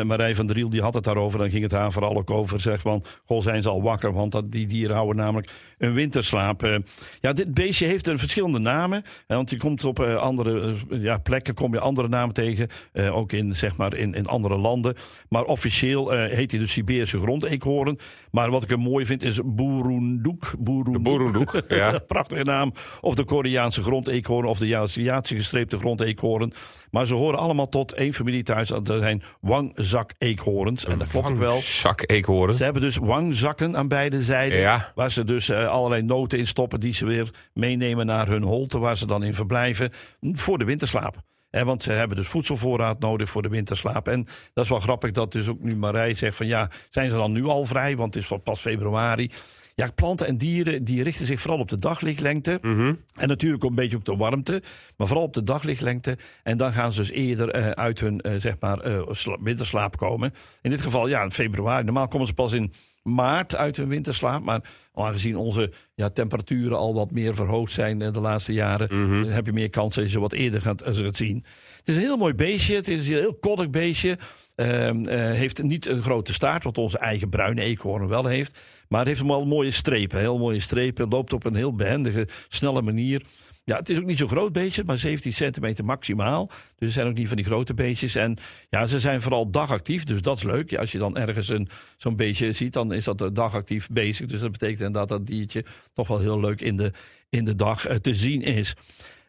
Marij 0.04 0.34
van 0.34 0.46
Driel 0.46 0.68
die 0.68 0.82
had 0.82 0.94
het 0.94 1.04
daarover. 1.04 1.38
Dan 1.38 1.50
ging 1.50 1.62
het 1.62 1.72
haar 1.72 1.92
vooral 1.92 2.16
ook 2.16 2.30
over. 2.30 2.60
Zeg 2.60 2.80
van, 2.80 3.04
goh, 3.24 3.42
zijn 3.42 3.62
ze 3.62 3.68
al 3.68 3.82
wakker? 3.82 4.12
Want 4.12 4.32
dat, 4.32 4.52
die 4.52 4.66
dieren 4.66 4.94
houden 4.96 5.16
namelijk 5.16 5.50
een 5.78 5.92
winterslaap. 5.92 6.80
ja, 7.20 7.32
dit 7.32 7.54
beestje 7.54 7.86
heeft 7.86 8.06
een 8.06 8.18
verschillende 8.18 8.58
namen. 8.58 9.04
Want 9.26 9.50
je 9.50 9.56
komt 9.56 9.84
op 9.84 10.00
andere 10.00 10.74
ja, 10.88 11.18
plekken 11.18 11.54
kom 11.54 11.72
je 11.72 11.80
andere 11.80 12.08
namen 12.08 12.34
tegen. 12.34 12.68
Uh, 12.92 13.16
ook 13.16 13.32
in, 13.32 13.54
zeg 13.54 13.76
maar, 13.76 13.94
in, 13.94 14.14
in 14.14 14.26
andere 14.26 14.56
landen. 14.56 14.96
Maar 15.28 15.44
officieel 15.44 16.14
uh, 16.14 16.32
heet 16.32 16.50
hij 16.50 16.60
de 16.60 16.66
Siberische 16.66 17.20
grondeekhoorn. 17.20 17.98
Maar 18.30 18.50
wat 18.50 18.62
ik 18.62 18.70
er 18.70 18.78
mooi 18.78 19.06
vind 19.06 19.22
is 19.22 19.40
Burunduk. 19.44 20.54
Burunduk, 20.58 21.62
ja. 21.68 21.98
Prachtige 22.06 22.44
naam. 22.44 22.72
Of 23.00 23.14
de 23.14 23.24
Koreaanse 23.24 23.82
grondeekhoorn 23.82 24.46
of 24.46 24.58
de 24.58 24.76
Aziatische 24.76 25.36
gestreepte 25.36 25.78
grondeekhoorn. 25.78 26.52
Maar 26.90 27.06
ze 27.06 27.14
horen 27.14 27.38
allemaal 27.38 27.68
tot 27.68 27.92
één 27.92 28.14
familie 28.14 28.42
thuis. 28.42 28.68
Dat 28.68 28.86
zijn 28.86 29.22
wangzak-eekhoorns. 29.40 30.84
En 30.84 30.98
dat 30.98 31.08
klopt 31.08 31.30
ook 31.30 31.38
wel. 31.38 31.60
Zak-eekhoorn. 31.60 32.54
Ze 32.54 32.64
hebben 32.64 32.82
dus 32.82 32.96
wangzakken 32.96 33.76
aan 33.76 33.88
beide 33.88 34.22
zijden. 34.22 34.58
Ja. 34.58 34.92
Waar 34.94 35.10
ze 35.10 35.24
dus 35.24 35.48
uh, 35.48 35.68
allerlei 35.68 36.02
noten 36.02 36.38
in 36.38 36.46
stoppen 36.46 36.80
die 36.80 36.92
ze 36.92 37.06
weer 37.06 37.30
meenemen 37.52 38.06
naar 38.06 38.28
hun 38.28 38.42
holte. 38.42 38.78
Waar 38.78 38.96
ze 38.96 39.06
dan 39.06 39.22
in 39.22 39.34
verblijven 39.34 39.90
voor 40.20 40.58
de 40.58 40.64
winterslaap. 40.64 41.22
Want 41.62 41.82
ze 41.82 41.92
hebben 41.92 42.16
dus 42.16 42.28
voedselvoorraad 42.28 42.98
nodig 42.98 43.30
voor 43.30 43.42
de 43.42 43.48
winterslaap. 43.48 44.08
En 44.08 44.26
dat 44.52 44.64
is 44.64 44.70
wel 44.70 44.80
grappig 44.80 45.10
dat 45.10 45.32
dus 45.32 45.48
ook 45.48 45.60
nu 45.60 45.76
Marij 45.76 46.14
zegt 46.14 46.36
van 46.36 46.46
ja, 46.46 46.70
zijn 46.90 47.10
ze 47.10 47.16
dan 47.16 47.32
nu 47.32 47.44
al 47.44 47.64
vrij? 47.64 47.96
Want 47.96 48.14
het 48.14 48.22
is 48.22 48.38
pas 48.44 48.60
februari. 48.60 49.30
Ja, 49.76 49.90
planten 49.94 50.26
en 50.26 50.36
dieren 50.36 50.84
die 50.84 51.02
richten 51.02 51.26
zich 51.26 51.40
vooral 51.40 51.60
op 51.60 51.68
de 51.68 51.78
daglichtlengte. 51.78 52.58
Mm 52.62 52.76
-hmm. 52.76 53.00
En 53.14 53.28
natuurlijk 53.28 53.64
een 53.64 53.74
beetje 53.74 53.96
op 53.96 54.04
de 54.04 54.16
warmte. 54.16 54.62
Maar 54.96 55.06
vooral 55.06 55.24
op 55.24 55.34
de 55.34 55.42
daglichtlengte. 55.42 56.18
En 56.42 56.56
dan 56.56 56.72
gaan 56.72 56.92
ze 56.92 57.00
dus 57.00 57.10
eerder 57.10 57.56
uh, 57.56 57.70
uit 57.70 58.00
hun 58.00 58.20
uh, 58.26 58.32
zeg 58.38 58.54
maar, 58.60 58.86
uh, 58.86 59.02
winterslaap 59.42 59.96
komen. 59.96 60.32
In 60.62 60.70
dit 60.70 60.82
geval 60.82 61.08
ja, 61.08 61.22
in 61.22 61.32
februari. 61.32 61.84
Normaal 61.84 62.08
komen 62.08 62.26
ze 62.26 62.34
pas 62.34 62.52
in 62.52 62.72
maart 63.04 63.56
uit 63.56 63.76
hun 63.76 63.88
winterslaap. 63.88 64.44
Maar 64.44 64.60
aangezien 64.94 65.36
onze 65.36 65.72
ja, 65.94 66.08
temperaturen 66.08 66.78
al 66.78 66.94
wat 66.94 67.10
meer 67.10 67.34
verhoogd 67.34 67.72
zijn 67.72 67.98
de 67.98 68.20
laatste 68.20 68.52
jaren, 68.52 68.88
mm 68.90 69.08
-hmm. 69.08 69.30
heb 69.30 69.46
je 69.46 69.52
meer 69.52 69.70
kans 69.70 69.94
dat 69.94 70.04
je 70.04 70.10
ze 70.10 70.20
wat 70.20 70.32
eerder 70.32 70.60
gaat, 70.60 70.82
gaat 70.84 71.16
zien. 71.16 71.44
Het 71.84 71.88
is 71.88 71.94
een 71.94 72.08
heel 72.08 72.16
mooi 72.16 72.34
beestje. 72.34 72.74
Het 72.74 72.88
is 72.88 73.08
een 73.08 73.14
heel 73.14 73.34
koddig 73.34 73.70
beestje. 73.70 74.18
Uh, 74.56 74.88
uh, 74.88 75.06
heeft 75.10 75.62
niet 75.62 75.86
een 75.86 76.02
grote 76.02 76.32
staart, 76.32 76.64
wat 76.64 76.78
onze 76.78 76.98
eigen 76.98 77.28
bruine 77.28 77.60
eekhoorn 77.60 78.08
wel 78.08 78.26
heeft. 78.26 78.58
Maar 78.88 78.98
het 78.98 79.08
heeft 79.08 79.22
wel 79.22 79.46
mooie 79.46 79.70
strepen. 79.70 80.18
Heel 80.18 80.38
mooie 80.38 80.60
strepen. 80.60 81.08
Loopt 81.08 81.32
op 81.32 81.44
een 81.44 81.54
heel 81.54 81.74
behendige, 81.74 82.28
snelle 82.48 82.82
manier. 82.82 83.22
Ja, 83.64 83.76
het 83.76 83.88
is 83.88 83.98
ook 83.98 84.04
niet 84.04 84.18
zo'n 84.18 84.28
groot 84.28 84.52
beestje, 84.52 84.82
maar 84.86 84.98
17 84.98 85.32
centimeter 85.32 85.84
maximaal. 85.84 86.46
Dus 86.46 86.88
ze 86.88 86.94
zijn 86.94 87.06
ook 87.06 87.14
niet 87.14 87.28
van 87.28 87.36
die 87.36 87.46
grote 87.46 87.74
beestjes. 87.74 88.14
En 88.14 88.36
ja, 88.68 88.86
ze 88.86 89.00
zijn 89.00 89.22
vooral 89.22 89.50
dagactief, 89.50 90.04
dus 90.04 90.22
dat 90.22 90.36
is 90.36 90.42
leuk. 90.42 90.70
Ja, 90.70 90.80
als 90.80 90.92
je 90.92 90.98
dan 90.98 91.16
ergens 91.16 91.48
een, 91.48 91.68
zo'n 91.96 92.16
beestje 92.16 92.52
ziet, 92.52 92.72
dan 92.72 92.92
is 92.92 93.04
dat 93.04 93.30
dagactief 93.32 93.88
bezig. 93.88 94.26
Dus 94.26 94.40
dat 94.40 94.52
betekent 94.52 94.80
inderdaad 94.80 95.08
dat 95.08 95.26
diertje 95.26 95.64
toch 95.92 96.08
wel 96.08 96.18
heel 96.18 96.40
leuk 96.40 96.60
in 96.60 96.76
de, 96.76 96.92
in 97.28 97.44
de 97.44 97.54
dag 97.54 97.88
uh, 97.88 97.94
te 97.94 98.14
zien 98.14 98.42
is. 98.42 98.74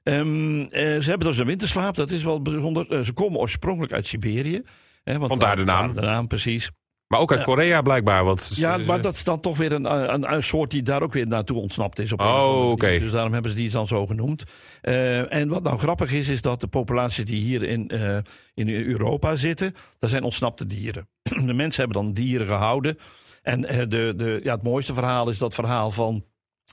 Um, 0.03 0.59
uh, 0.59 0.67
ze 0.69 1.09
hebben 1.09 1.27
dus 1.27 1.37
een 1.37 1.45
winterslaap, 1.45 1.95
dat 1.95 2.11
is 2.11 2.23
wel 2.23 2.41
bijzonder. 2.41 2.91
Uh, 2.91 2.99
ze 3.01 3.13
komen 3.13 3.39
oorspronkelijk 3.39 3.93
uit 3.93 4.07
Siberië. 4.07 4.61
Hè, 5.03 5.17
want 5.17 5.29
Vandaar 5.29 5.55
de 5.55 5.63
naam. 5.63 5.95
De 5.95 6.01
naam, 6.01 6.27
precies. 6.27 6.71
Maar 7.07 7.19
ook 7.19 7.31
uit. 7.31 7.43
Korea 7.43 7.81
blijkbaar. 7.81 8.23
Want 8.23 8.49
ja, 8.55 8.77
maar 8.77 9.01
dat 9.01 9.13
is 9.13 9.23
dan 9.23 9.39
toch 9.39 9.57
weer 9.57 9.71
een, 9.71 10.13
een, 10.13 10.33
een, 10.33 10.43
soort 10.43 10.71
die 10.71 10.81
daar 10.81 11.01
ook 11.01 11.13
weer 11.13 11.27
naartoe 11.27 11.57
ontsnapt 11.57 11.99
is. 11.99 12.11
Op 12.11 12.21
oh, 12.21 12.59
oké. 12.59 12.71
Okay. 12.71 12.99
Dus 12.99 13.11
daarom 13.11 13.33
hebben 13.33 13.51
ze 13.51 13.57
die 13.57 13.69
dan 13.69 13.87
zo 13.87 14.05
genoemd. 14.05 14.43
Uh, 14.83 15.33
en 15.33 15.47
wat 15.47 15.63
nou 15.63 15.77
grappig 15.77 16.11
is, 16.11 16.29
is 16.29 16.41
dat 16.41 16.61
de 16.61 16.67
populaties 16.67 17.25
die 17.25 17.41
hier 17.43 17.63
in, 17.63 17.91
uh, 17.93 18.17
in 18.53 18.69
Europa 18.69 19.35
zitten, 19.35 19.75
dat 19.99 20.09
zijn 20.09 20.23
ontsnapte 20.23 20.65
dieren. 20.65 21.07
De 21.45 21.53
mensen 21.53 21.83
hebben 21.83 22.03
dan 22.03 22.13
dieren 22.13 22.47
gehouden. 22.47 22.97
En 23.41 23.63
uh, 23.63 23.69
de, 23.77 24.13
de, 24.15 24.39
ja, 24.43 24.53
het 24.53 24.63
mooiste 24.63 24.93
verhaal 24.93 25.29
is 25.29 25.37
dat 25.37 25.53
verhaal 25.53 25.91
van 25.91 26.25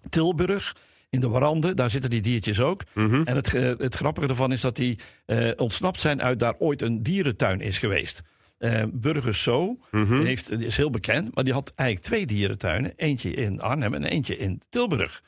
Tilburg 0.09 0.77
in 1.11 1.21
de 1.21 1.29
warande. 1.29 1.75
Daar 1.75 1.91
zitten 1.91 2.11
die 2.11 2.21
diertjes 2.21 2.61
ook. 2.61 2.83
Mm 2.95 3.09
-hmm. 3.09 3.25
En 3.25 3.37
het, 3.37 3.53
het 3.53 3.95
grappige 3.95 4.29
ervan 4.29 4.53
is 4.53 4.61
dat 4.61 4.77
die 4.77 4.99
uh, 5.27 5.51
ontsnapt 5.57 6.01
zijn 6.01 6.23
uit 6.23 6.39
daar 6.39 6.55
ooit 6.59 6.83
een 6.83 7.03
dierentuin 7.03 7.61
is 7.61 7.79
geweest. 7.79 8.23
Uh, 8.63 8.83
Burgers 8.93 9.43
Zo 9.43 9.79
mm 9.91 10.05
-hmm. 10.05 10.25
heeft, 10.25 10.51
is 10.61 10.77
heel 10.77 10.91
bekend, 10.91 11.35
maar 11.35 11.45
die 11.45 11.53
had 11.53 11.73
eigenlijk 11.75 12.09
twee 12.09 12.27
dierentuinen. 12.27 12.93
Eentje 12.97 13.31
in 13.31 13.61
Arnhem 13.61 13.95
en 13.95 14.05
eentje 14.05 14.37
in 14.37 14.61
Tilburg. 14.71 15.23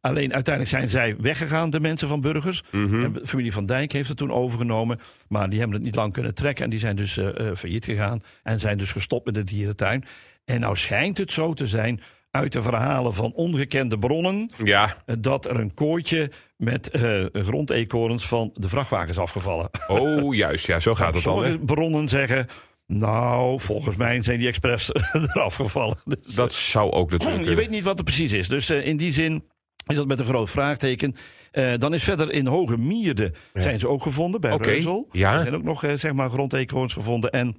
Alleen 0.00 0.34
uiteindelijk 0.34 0.76
zijn 0.76 0.90
zij 0.90 1.16
weggegaan, 1.18 1.70
de 1.70 1.80
mensen 1.80 2.08
van 2.08 2.20
Burgers. 2.20 2.62
Mm 2.70 2.88
-hmm. 2.88 3.04
En 3.04 3.12
de 3.12 3.26
familie 3.26 3.52
van 3.52 3.66
Dijk 3.66 3.92
heeft 3.92 4.08
het 4.08 4.16
toen 4.16 4.32
overgenomen. 4.32 5.00
Maar 5.28 5.48
die 5.48 5.58
hebben 5.58 5.76
het 5.76 5.86
niet 5.86 5.94
lang 5.94 6.12
kunnen 6.12 6.34
trekken. 6.34 6.64
En 6.64 6.70
die 6.70 6.78
zijn 6.78 6.96
dus 6.96 7.16
uh, 7.16 7.28
failliet 7.56 7.84
gegaan. 7.84 8.22
En 8.42 8.60
zijn 8.60 8.78
dus 8.78 8.92
gestopt 8.92 9.24
met 9.24 9.34
de 9.34 9.44
dierentuin. 9.44 10.04
En 10.44 10.60
nou 10.60 10.76
schijnt 10.76 11.18
het 11.18 11.32
zo 11.32 11.54
te 11.54 11.66
zijn 11.66 12.00
uit 12.30 12.52
de 12.52 12.62
verhalen 12.62 13.14
van 13.14 13.32
ongekende 13.32 13.98
bronnen. 13.98 14.50
Ja. 14.64 14.96
Dat 15.18 15.46
er 15.46 15.60
een 15.60 15.74
kooitje 15.74 16.30
met 16.56 16.90
uh, 16.96 17.24
grondeekhoorns 17.32 18.26
van 18.26 18.50
de 18.54 18.68
vrachtwagen 18.68 19.08
is 19.08 19.18
afgevallen. 19.18 19.70
Oh, 19.86 20.34
juist. 20.34 20.66
Ja, 20.66 20.80
zo 20.80 20.94
gaat 20.94 21.14
het 21.14 21.24
dan. 21.24 21.32
Sommige 21.32 21.58
bronnen 21.58 22.08
zeggen. 22.08 22.46
Nou, 22.86 23.60
volgens 23.60 23.96
mij 23.96 24.22
zijn 24.22 24.38
die 24.38 24.48
expres 24.48 24.90
eraf 25.12 25.54
gevallen. 25.54 25.96
Dus, 26.04 26.34
dat 26.34 26.52
zou 26.52 26.90
ook 26.90 27.10
natuurlijk. 27.10 27.44
Je 27.50 27.54
weet 27.54 27.70
niet 27.70 27.84
wat 27.84 27.98
er 27.98 28.04
precies 28.04 28.32
is. 28.32 28.48
Dus 28.48 28.70
uh, 28.70 28.86
in 28.86 28.96
die 28.96 29.12
zin 29.12 29.44
is 29.86 29.96
dat 29.96 30.06
met 30.06 30.20
een 30.20 30.26
groot 30.26 30.50
vraagteken. 30.50 31.14
Uh, 31.52 31.74
dan 31.78 31.94
is 31.94 32.04
verder 32.04 32.32
in 32.32 32.46
Hoge 32.46 32.76
Mierde 32.76 33.32
ja. 33.52 33.60
zijn 33.60 33.78
ze 33.78 33.88
ook 33.88 34.02
gevonden 34.02 34.40
bij 34.40 34.52
okay. 34.52 34.72
Reuzel. 34.72 35.08
Ja. 35.12 35.34
Er 35.34 35.40
zijn 35.40 35.54
ook 35.54 35.62
nog 35.62 35.84
uh, 35.84 35.92
zeg 35.92 36.12
maar 36.12 36.30
grondeekhoorns 36.30 36.92
gevonden. 36.92 37.30
En 37.30 37.56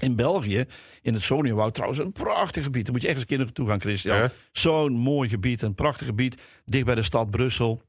in 0.00 0.16
België, 0.16 0.64
in 1.02 1.14
het 1.14 1.22
Sonienwoud 1.22 1.74
trouwens, 1.74 2.00
een 2.00 2.12
prachtig 2.12 2.64
gebied. 2.64 2.84
Daar 2.84 2.92
moet 2.92 3.02
je 3.02 3.08
echt 3.08 3.16
eens 3.16 3.26
een 3.30 3.36
keer 3.36 3.44
naartoe 3.44 3.68
gaan, 3.68 3.80
Christian. 3.80 4.16
Ja. 4.16 4.30
Zo'n 4.52 4.92
mooi 4.92 5.28
gebied, 5.28 5.62
een 5.62 5.74
prachtig 5.74 6.06
gebied. 6.06 6.42
Dicht 6.64 6.84
bij 6.84 6.94
de 6.94 7.02
stad 7.02 7.30
Brussel. 7.30 7.82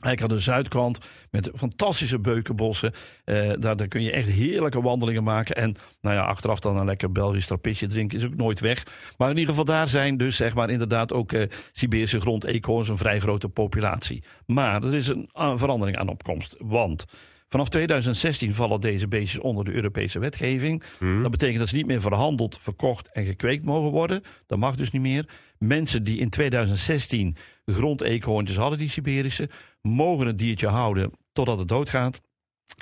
Eigenlijk 0.00 0.32
aan 0.32 0.38
de 0.38 0.44
zuidkant 0.44 0.98
met 1.30 1.50
fantastische 1.54 2.18
beukenbossen. 2.18 2.92
Uh, 3.24 3.52
daar, 3.58 3.88
kun 3.88 4.02
je 4.02 4.10
echt 4.10 4.28
heerlijke 4.28 4.82
wandelingen 4.82 5.22
maken. 5.22 5.56
En 5.56 5.76
nou 6.00 6.16
ja, 6.16 6.22
achteraf 6.22 6.60
dan 6.60 6.76
een 6.76 6.84
lekker 6.84 7.12
Belgisch 7.12 7.46
trappistje 7.46 7.86
drinken 7.86 8.18
is 8.18 8.24
ook 8.24 8.34
nooit 8.34 8.60
weg. 8.60 8.86
Maar 9.16 9.30
in 9.30 9.36
ieder 9.36 9.50
geval 9.50 9.64
daar 9.64 9.88
zijn 9.88 10.16
dus 10.16 10.36
zeg 10.36 10.54
maar 10.54 10.70
inderdaad 10.70 11.12
ook 11.12 11.32
uh, 11.32 11.42
Siberische 11.72 12.20
grondeekhoorns 12.20 12.88
een 12.88 12.96
vrij 12.96 13.20
grote 13.20 13.48
populatie. 13.48 14.22
Maar 14.46 14.82
er 14.82 14.94
is 14.94 15.08
een 15.08 15.58
verandering 15.58 15.96
aan 15.98 16.08
opkomst. 16.08 16.54
Want 16.58 17.04
Vanaf 17.48 17.68
2016 17.68 18.54
vallen 18.54 18.80
deze 18.80 19.08
beestjes 19.08 19.40
onder 19.40 19.64
de 19.64 19.72
Europese 19.72 20.18
wetgeving. 20.18 20.82
Hmm. 20.98 21.22
Dat 21.22 21.30
betekent 21.30 21.58
dat 21.58 21.68
ze 21.68 21.74
niet 21.76 21.86
meer 21.86 22.00
verhandeld, 22.00 22.58
verkocht 22.60 23.12
en 23.12 23.24
gekweekt 23.24 23.64
mogen 23.64 23.90
worden. 23.90 24.22
Dat 24.46 24.58
mag 24.58 24.76
dus 24.76 24.90
niet 24.90 25.02
meer. 25.02 25.28
Mensen 25.58 26.02
die 26.02 26.18
in 26.18 26.30
2016 26.30 27.36
grondeekhoorntjes 27.66 28.56
hadden, 28.56 28.78
die 28.78 28.88
Siberische, 28.88 29.50
mogen 29.82 30.26
het 30.26 30.38
diertje 30.38 30.66
houden 30.66 31.10
totdat 31.32 31.58
het 31.58 31.68
doodgaat. 31.68 32.20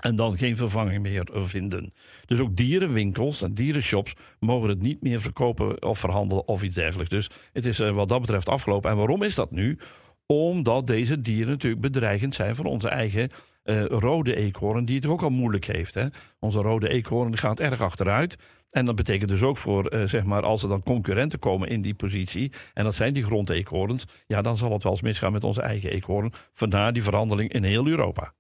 En 0.01 0.17
dan 0.17 0.39
geen 0.39 0.57
vervanging 0.57 1.03
meer 1.03 1.29
vinden. 1.33 1.93
Dus 2.25 2.41
ook 2.41 2.57
dierenwinkels 2.57 3.43
en 3.43 3.55
dierenshops 3.55 4.15
mogen 4.39 4.69
het 4.69 4.83
niet 4.83 5.03
meer 5.03 5.21
verkopen 5.21 5.83
of 5.83 5.99
verhandelen 5.99 6.49
of 6.49 6.63
iets 6.63 6.75
dergelijks. 6.75 7.11
Dus 7.11 7.31
het 7.53 7.67
is 7.67 7.81
uh, 7.81 7.91
wat 7.91 8.09
dat 8.09 8.21
betreft 8.21 8.49
afgelopen. 8.49 8.91
En 8.91 8.97
waarom 8.97 9.23
is 9.23 9.35
dat 9.35 9.51
nu? 9.51 9.79
Omdat 10.27 10.87
deze 10.87 11.21
dieren 11.21 11.49
natuurlijk 11.49 11.83
bedreigend 11.83 12.35
zijn 12.35 12.57
voor 12.57 12.65
onze 12.65 12.89
eigen 12.89 13.31
uh, 13.67 13.85
rode 13.85 14.37
eekhoorn, 14.37 14.85
die 14.85 14.97
het 14.97 15.07
ook 15.07 15.23
al 15.23 15.31
moeilijk 15.31 15.65
heeft. 15.65 15.95
Hè? 15.95 16.07
Onze 16.39 16.61
rode 16.61 16.89
eekhoorn 16.89 17.39
gaat 17.39 17.61
erg 17.61 17.81
achteruit. 17.81 18.37
En 18.71 18.85
dat 18.85 18.95
betekent 18.95 19.31
dus 19.31 19.43
ook 19.43 19.59
voor, 19.59 19.95
uh, 19.95 20.03
zeg 20.05 20.25
maar, 20.25 20.43
als 20.43 20.63
er 20.63 20.69
dan 20.69 20.83
concurrenten 20.83 21.39
komen 21.39 21.69
in 21.69 21.81
die 21.81 21.95
positie, 21.95 22.53
en 22.75 22.85
dat 22.85 22.95
zijn 22.95 23.15
die 23.15 23.25
grondeekhoorns, 23.25 24.05
ja, 24.27 24.43
dan 24.43 24.57
zal 24.57 24.73
het 24.73 24.83
wel 24.83 24.93
eens 24.93 25.03
misgaan 25.03 25.33
met 25.33 25.45
onze 25.45 25.63
eigen 25.63 25.91
eekhoorn. 25.91 26.33
Vandaar 26.53 26.93
die 26.93 27.03
verhandeling 27.03 27.53
in 27.53 27.63
heel 27.63 27.87
Europa. 27.87 28.33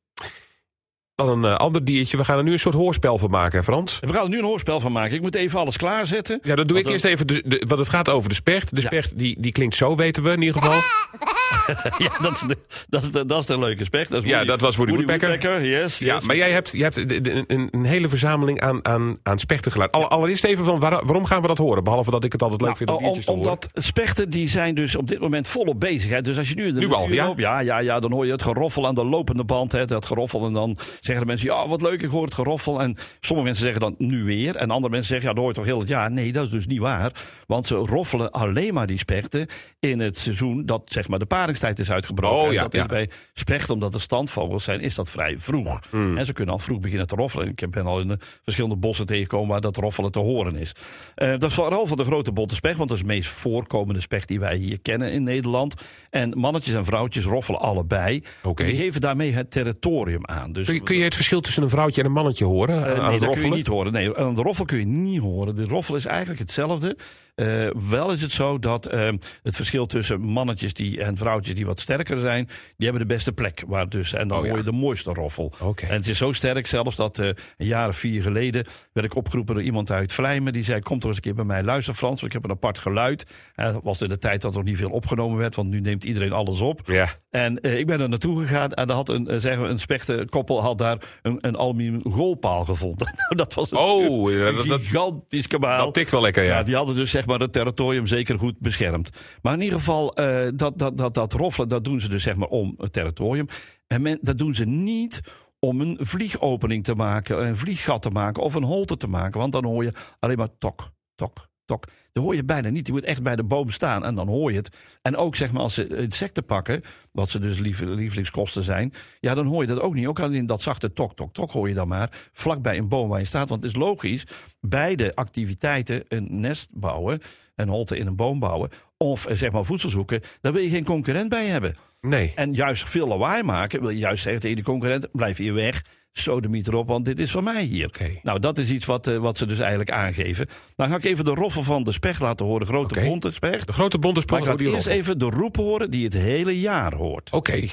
Dan 1.17 1.29
een 1.29 1.51
uh, 1.51 1.57
ander 1.57 1.85
diertje. 1.85 2.17
We 2.17 2.25
gaan 2.25 2.39
er 2.39 2.45
nu 2.45 2.53
een 2.53 2.59
soort 2.59 2.75
hoorspel 2.75 3.19
van 3.19 3.31
maken, 3.31 3.59
hè 3.59 3.65
Frans? 3.65 3.99
We 4.01 4.13
gaan 4.13 4.23
er 4.23 4.29
nu 4.29 4.39
een 4.39 4.45
hoorspel 4.45 4.81
van 4.81 4.93
maken. 4.93 5.15
Ik 5.17 5.21
moet 5.23 5.35
even 5.35 5.59
alles 5.59 5.77
klaarzetten. 5.77 6.41
Ja, 6.43 6.55
dat 6.55 6.69
doe 6.69 6.79
ik 6.79 6.87
eerst 6.89 7.05
even. 7.05 7.27
De, 7.27 7.43
de, 7.47 7.65
want 7.69 7.81
het 7.81 7.89
gaat 7.89 8.09
over 8.09 8.29
de 8.29 8.35
specht. 8.35 8.75
De 8.75 8.81
specht, 8.81 9.19
die, 9.19 9.37
die 9.41 9.53
klinkt 9.53 9.77
zo, 9.77 9.97
weten 9.97 10.23
we 10.23 10.31
in 10.33 10.43
ieder 10.43 10.63
geval. 10.63 10.79
ja, 12.07 12.19
dat 12.21 12.33
is, 12.33 12.41
de, 12.41 12.57
dat, 12.89 13.03
is 13.03 13.11
de, 13.11 13.27
dat 13.27 13.41
is 13.41 13.47
de 13.47 13.59
leuke 13.59 13.85
specht. 13.85 14.11
Dat 14.11 14.25
is 14.25 14.31
Ja, 14.31 14.45
dat 14.45 14.61
was 14.61 14.77
Woody 14.77 14.93
Woody 14.93 15.07
Woodpecker. 15.19 15.67
yes, 15.67 15.99
Ja, 15.99 16.15
yes. 16.15 16.25
maar 16.25 16.37
jij 16.37 16.51
hebt, 16.51 16.73
je 16.73 16.83
hebt 16.83 16.97
een, 16.97 17.45
een, 17.47 17.69
een 17.71 17.85
hele 17.85 18.09
verzameling 18.09 18.61
aan, 18.61 18.85
aan, 18.85 19.19
aan 19.23 19.39
spechtengeluid. 19.39 19.93
Alle- 19.93 20.09
allereerst 20.09 20.45
even 20.45 20.65
van 20.65 20.79
waar- 20.81 21.05
waarom 21.05 21.25
gaan 21.25 21.43
we 21.43 21.49
dat 21.49 21.59
horen? 21.59 21.85
Behalve 21.85 22.11
dat 22.11 22.25
ik 22.25 22.33
het 22.33 22.43
altijd 22.43 22.61
leuk 22.61 22.77
vind 22.77 22.89
om 22.91 22.95
Nou, 22.95 23.05
diertjes 23.05 23.25
te 23.25 23.31
horen. 23.33 23.47
omdat 23.51 23.71
spechten 23.75 24.31
die 24.31 24.49
zijn 24.49 24.75
dus 24.75 24.97
op 24.97 25.09
dit 25.09 25.21
moment 25.21 25.49
volop 25.49 25.81
bezig. 25.81 26.11
Hè. 26.11 26.21
Dus 26.23 26.39
als 26.39 26.49
je 26.49 26.55
nu 26.55 26.67
in 26.67 26.75
de 26.75 26.81
Nu 26.81 26.93
al, 26.93 27.09
ja? 27.13 27.27
loopt, 27.27 27.41
ja, 27.41 27.61
ja, 27.61 27.79
ja, 27.79 28.01
dan 28.01 28.13
hoor 28.13 28.27
je 28.27 28.33
het 28.33 28.43
geroffel 28.43 28.87
aan 28.87 28.95
de 28.95 29.05
lopende 29.05 29.45
band. 29.45 29.73
Hè, 29.73 29.85
dat 29.85 30.07
geroffel. 30.07 30.47
En 30.47 30.53
dan 30.53 30.77
zeggen 31.07 31.27
de 31.27 31.31
mensen, 31.31 31.49
ja, 31.49 31.69
wat 31.69 31.83
leuk, 31.83 32.03
ik 32.03 32.11
hoor 32.11 32.25
het 32.25 32.35
geroffel. 32.35 32.83
En 32.83 32.97
sommige 33.21 33.49
mensen 33.49 33.65
zeggen 33.65 33.81
dan 33.81 33.95
nu 33.99 34.25
weer. 34.25 34.57
En 34.57 34.71
andere 34.71 34.93
mensen 34.93 35.09
zeggen, 35.09 35.29
ja, 35.29 35.35
dat 35.35 35.45
hoor 35.45 35.53
je 35.53 35.59
toch 35.59 35.65
heel 35.65 35.79
het 35.79 35.89
jaar. 35.89 36.11
Nee, 36.11 36.33
dat 36.33 36.45
is 36.45 36.51
dus 36.51 36.67
niet 36.67 36.81
waar. 36.81 37.13
Want 37.47 37.67
ze 37.67 37.75
roffelen 37.75 38.31
alleen 38.31 38.75
maar 38.75 38.87
die 38.87 38.99
spechten 38.99 39.47
in 39.81 40.01
het 40.01 40.19
seizoen 40.19 40.67
dat 40.67 40.83
zeg 40.85 41.09
maar 41.09 41.19
de 41.19 41.27
paringstijd 41.27 41.79
is 41.79 41.91
uitgebroken. 41.91 42.39
Oh, 42.39 42.47
En 42.47 42.53
ja, 42.53 42.63
dat 42.63 42.75
is 42.75 42.81
ja. 42.81 42.87
bij 42.87 43.11
spechten, 43.35 43.75
omdat 43.75 43.93
het 43.93 44.03
standvogels 44.03 44.65
zijn, 44.65 44.81
is 44.81 44.95
dat 44.95 45.11
vrij 45.11 45.39
vroeg. 45.39 45.81
Hmm. 45.91 46.19
En 46.19 46.27
ze 46.27 46.33
kunnen 46.33 46.55
al 46.55 46.61
vroeg 46.61 46.81
beginnen 46.81 47.07
te 47.07 47.15
roffelen. 47.15 47.49
Ik 47.49 47.71
ben 47.71 47.87
al 47.87 48.01
in 48.01 48.09
de 48.09 48.19
verschillende 48.43 48.77
bossen 48.77 49.07
tegengekomen 49.07 49.49
waar 49.49 49.61
dat 49.61 49.77
roffelen 49.77 50.13
te 50.13 50.19
horen 50.19 50.57
is. 50.57 50.73
Eh, 51.15 51.29
dat 51.29 51.43
is 51.43 51.55
vooral 51.55 51.87
van 51.87 51.97
de 51.97 52.05
grote 52.05 52.33
bonte 52.33 52.55
specht, 52.55 52.77
want 52.77 52.89
dat 52.89 52.99
is 52.99 53.05
de 53.05 53.09
meest 53.09 53.29
voorkomende 53.29 54.01
specht 54.01 54.29
die 54.29 54.41
wij 54.41 54.57
hier 54.57 54.81
kennen 54.81 55.13
in 55.13 55.23
Nederland. 55.23 55.75
En 56.11 56.39
mannetjes 56.39 56.75
en 56.75 56.85
vrouwtjes 56.85 57.25
roffelen 57.25 57.61
allebei. 57.61 58.23
Die 58.55 58.75
geven 58.77 59.01
daarmee 59.01 59.33
het 59.33 59.51
territorium 59.51 60.27
aan. 60.27 60.53
Dus 60.53 60.67
Kun 60.67 60.75
je, 60.75 60.83
kun 60.83 60.96
je 60.96 60.96
het 61.05 61.15
verschil 61.15 61.41
tussen 61.41 61.63
een 61.63 61.69
vrouwtje 61.69 62.01
en 62.01 62.07
een 62.07 62.13
mannetje 62.13 62.45
horen? 62.45 62.77
aan 62.77 62.83
nee, 62.83 62.95
dat 62.95 63.09
kun 63.09 63.19
je 63.21 63.27
roffelen? 63.27 63.57
niet 63.57 63.67
horen. 63.67 63.93
Nee, 63.93 64.17
aan 64.17 64.35
de 64.35 64.43
roffel 64.43 64.65
kun 64.65 64.79
je 64.79 64.87
niet 64.87 65.21
horen. 65.21 65.57
De 65.57 65.65
roffel 65.65 65.97
is 65.97 66.07
eigenlijk 66.07 66.39
hetzelfde. 66.39 66.97
Eh, 67.37 67.69
wel 67.89 68.13
is 68.13 68.23
het 68.23 68.33
zo 68.33 68.59
dat 68.59 68.87
eh, 68.87 69.09
het 69.43 69.57
verschil 69.57 69.87
tussen 69.87 70.21
mannetjes 70.21 70.73
die, 70.75 71.03
en 71.03 71.17
vrouwtjes 71.17 71.55
die 71.55 71.67
wat 71.67 71.81
sterker 71.81 72.19
zijn, 72.19 72.45
die 72.77 72.89
hebben 72.89 73.09
de 73.09 73.15
beste 73.15 73.33
plek. 73.33 73.63
Waar 73.67 73.89
dus, 73.89 74.13
en 74.13 74.29
dan 74.29 74.39
Oh, 74.39 74.49
hoor 74.49 74.57
je 74.57 74.63
de 74.63 74.73
mooiste 74.73 75.13
roffel. 75.13 75.53
En 75.89 75.97
het 75.97 76.09
is 76.09 76.19
zo 76.19 76.33
sterk 76.33 76.67
zelfs 76.67 76.97
dat 76.97 77.19
eh, 77.19 77.27
een 77.27 77.67
jaar 77.67 77.89
of 77.89 77.97
vier 77.97 78.23
geleden 78.23 78.67
werd 78.93 79.07
ik 79.07 79.15
opgeroepen 79.15 79.55
door 79.55 79.65
iemand 79.65 79.91
uit 79.91 80.13
Vlijmen. 80.13 80.53
Die 80.53 80.65
zei, 80.65 80.81
kom 80.81 80.99
toch 80.99 81.09
eens 81.09 81.17
een 81.17 81.23
keer 81.23 81.35
bij 81.35 81.45
mij 81.45 81.63
luister 81.63 81.95
Frans, 81.95 82.21
want 82.21 82.35
ik 82.35 82.41
heb 82.41 82.45
een 82.51 82.57
apart 82.57 82.79
geluid. 82.79 83.25
En 83.55 83.73
dat 83.73 83.83
was 83.83 84.03
in 84.03 84.09
de 84.09 84.19
tijd 84.19 84.41
dat 84.43 84.51
er 84.51 84.57
nog 84.59 84.67
niet 84.67 84.77
veel 84.77 84.91
opgenomen 84.91 85.39
werd, 85.39 85.55
want 85.55 85.69
nu 85.69 85.81
neemt 85.81 86.05
iedereen 86.05 86.33
alles 86.33 86.61
op. 86.61 86.81
Ja. 86.85 87.09
En 87.31 87.61
eh, 87.61 87.79
ik 87.79 87.87
ben 87.87 88.01
er 88.01 88.09
naartoe 88.09 88.41
gegaan 88.41 88.73
en 88.73 88.87
daar 88.87 88.97
had 88.97 89.09
een, 89.09 89.41
zeggen 89.41 89.63
we, 89.63 89.69
een 89.69 89.79
spechtenkoppel 89.81 90.63
had 90.63 90.79
daar 90.79 90.99
een, 91.23 91.39
een 91.41 91.59
aluminium 91.59 92.13
goalpaal 92.13 92.65
gevonden. 92.65 93.07
Nou, 93.17 93.35
dat 93.37 93.55
was 93.55 93.71
een, 93.71 93.79
Oh, 93.79 94.31
ja, 94.33 94.53
dat, 94.53 94.81
gigantisch 94.81 95.47
kabaal. 95.47 95.85
dat 95.85 95.95
tikt 95.95 96.11
wel 96.11 96.21
lekker, 96.21 96.43
ja. 96.43 96.57
Ja, 96.57 96.63
die 96.63 96.75
hadden 96.75 96.95
dus 96.97 97.11
zeg 97.11 97.26
maar 97.27 97.41
het 97.41 97.53
territorium 97.53 98.07
zeker 98.07 98.39
goed 98.39 98.59
beschermd. 98.59 99.09
Maar 99.43 99.55
in 99.55 99.61
ieder 99.61 99.79
geval, 99.79 100.15
eh, 100.15 100.49
dat, 100.55 100.79
dat, 100.79 100.97
dat, 100.97 101.15
dat 101.15 101.33
roffelen, 101.33 101.69
dat 101.69 101.85
doen 101.85 102.01
ze 102.01 102.09
dus 102.09 102.23
zeg 102.23 102.37
maar 102.37 102.49
om 102.49 102.75
het 102.79 102.93
territorium. 102.93 103.47
En 103.87 104.03
men, 104.03 104.19
dat 104.23 104.39
doen 104.39 104.55
ze 104.55 104.65
niet 104.65 105.21
om 105.59 105.81
een 105.81 105.99
vliegopening 106.01 106.85
te 106.85 106.95
maken, 106.95 107.47
een 107.47 107.57
vlieggat 107.57 108.03
te 108.03 108.11
maken 108.11 108.43
of 108.43 108.55
een 108.55 108.63
holte 108.63 108.97
te 108.97 109.07
maken. 109.07 109.41
Want 109.41 109.53
dan 109.53 109.65
hoor 109.65 109.85
je 109.85 109.93
alleen 110.19 110.37
maar 110.37 110.59
tok, 110.59 110.91
tok, 111.15 111.49
tok. 111.67 111.85
Dat 112.13 112.25
hoor 112.25 112.35
je 112.35 112.45
bijna 112.45 112.69
niet. 112.69 112.87
Je 112.87 112.93
moet 112.93 113.05
echt 113.05 113.23
bij 113.23 113.37
de 113.37 113.45
boom 113.45 113.71
staan 113.71 114.05
en 114.05 114.15
dan 114.15 114.29
hoor 114.29 114.51
je 114.51 114.57
het. 114.57 114.77
En 115.03 115.17
ook 115.17 115.37
zeg 115.37 115.53
maar 115.53 115.63
als 115.63 115.75
ze 115.75 115.97
insecten 115.97 116.45
pakken, 116.45 116.83
wat 117.13 117.31
ze 117.31 117.39
dus 117.39 117.59
lief, 117.59 117.81
lievelingskosten 117.81 118.63
zijn, 118.63 118.93
ja, 119.21 119.35
dan 119.35 119.47
hoor 119.47 119.61
je 119.61 119.69
dat 119.69 119.81
ook 119.81 119.95
niet. 119.95 120.07
Ook 120.07 120.21
alleen 120.21 120.47
dat 120.47 120.63
zachte 120.63 120.93
tok, 120.93 121.15
tok, 121.15 121.33
tok 121.33 121.51
hoor 121.51 121.69
je 121.69 121.75
dan 121.75 121.89
maar 121.89 122.29
vlakbij 122.33 122.79
een 122.79 122.89
boom 122.89 123.09
waar 123.09 123.21
je 123.21 123.25
staat. 123.27 123.49
Want 123.49 123.63
het 123.63 123.73
is 123.73 123.79
logisch, 123.79 124.27
beide 124.61 125.15
activiteiten, 125.15 126.05
een 126.09 126.41
nest 126.41 126.69
bouwen, 126.73 127.21
een 127.55 127.69
holte 127.69 127.97
in 127.97 128.07
een 128.07 128.17
boom 128.17 128.39
bouwen, 128.39 128.71
of 128.97 129.27
eh, 129.27 129.37
zeg 129.37 129.51
maar 129.53 129.65
voedsel 129.65 129.89
zoeken, 129.89 130.21
daar 130.41 130.53
wil 130.53 130.63
je 130.63 130.71
geen 130.71 130.85
concurrent 130.85 131.29
bij 131.29 131.47
hebben. 131.47 131.77
Nee. 132.01 132.33
En 132.35 132.55
juist 132.55 132.89
veel 132.89 133.07
lawaai 133.07 133.43
maken, 133.43 133.81
wil 133.81 133.91
je 133.91 133.99
juist 133.99 134.23
zeggen 134.23 134.41
tegen 134.41 134.57
de 134.57 134.63
concurrent, 134.63 135.09
blijf 135.13 135.37
hier 135.37 135.55
weg, 135.55 135.83
sodemiet 136.19 136.69
erop, 136.69 136.89
want 136.89 137.05
dit 137.05 137.19
is 137.21 137.31
van 137.31 137.45
mij 137.45 137.63
hier. 137.63 137.91
Nou, 138.23 138.39
dat 138.39 138.59
is 138.59 138.71
iets 138.71 138.85
wat, 138.85 139.07
eh, 139.07 139.17
wat 139.17 139.39
ze 139.39 139.47
dus 139.47 139.59
eigenlijk 139.59 139.91
aangeven. 139.91 140.49
Dan 140.77 140.89
ga 140.89 140.97
ik 140.97 141.05
even 141.05 141.25
de 141.25 141.35
roffel 141.35 141.63
van 141.63 141.83
de 141.83 141.93
specht 141.93 142.21
laten 142.21 142.47
horen, 142.47 142.61
de 142.61 142.73
grote 142.73 142.99
Oké. 142.99 143.09
bonte 143.09 143.31
specht. 143.31 143.67
De 143.67 143.73
grote 143.73 143.99
bonte 143.99 144.23
Maar 144.27 144.29
spot 144.29 144.39
ik 144.39 144.47
laat 144.47 144.75
eerst 144.75 144.87
even 144.87 145.19
de 145.19 145.25
roep 145.25 145.57
horen 145.57 145.91
die 145.91 146.05
het 146.05 146.13
hele 146.13 146.61
jaar 146.61 146.95
hoort. 146.95 147.31
Oké. 147.31 147.69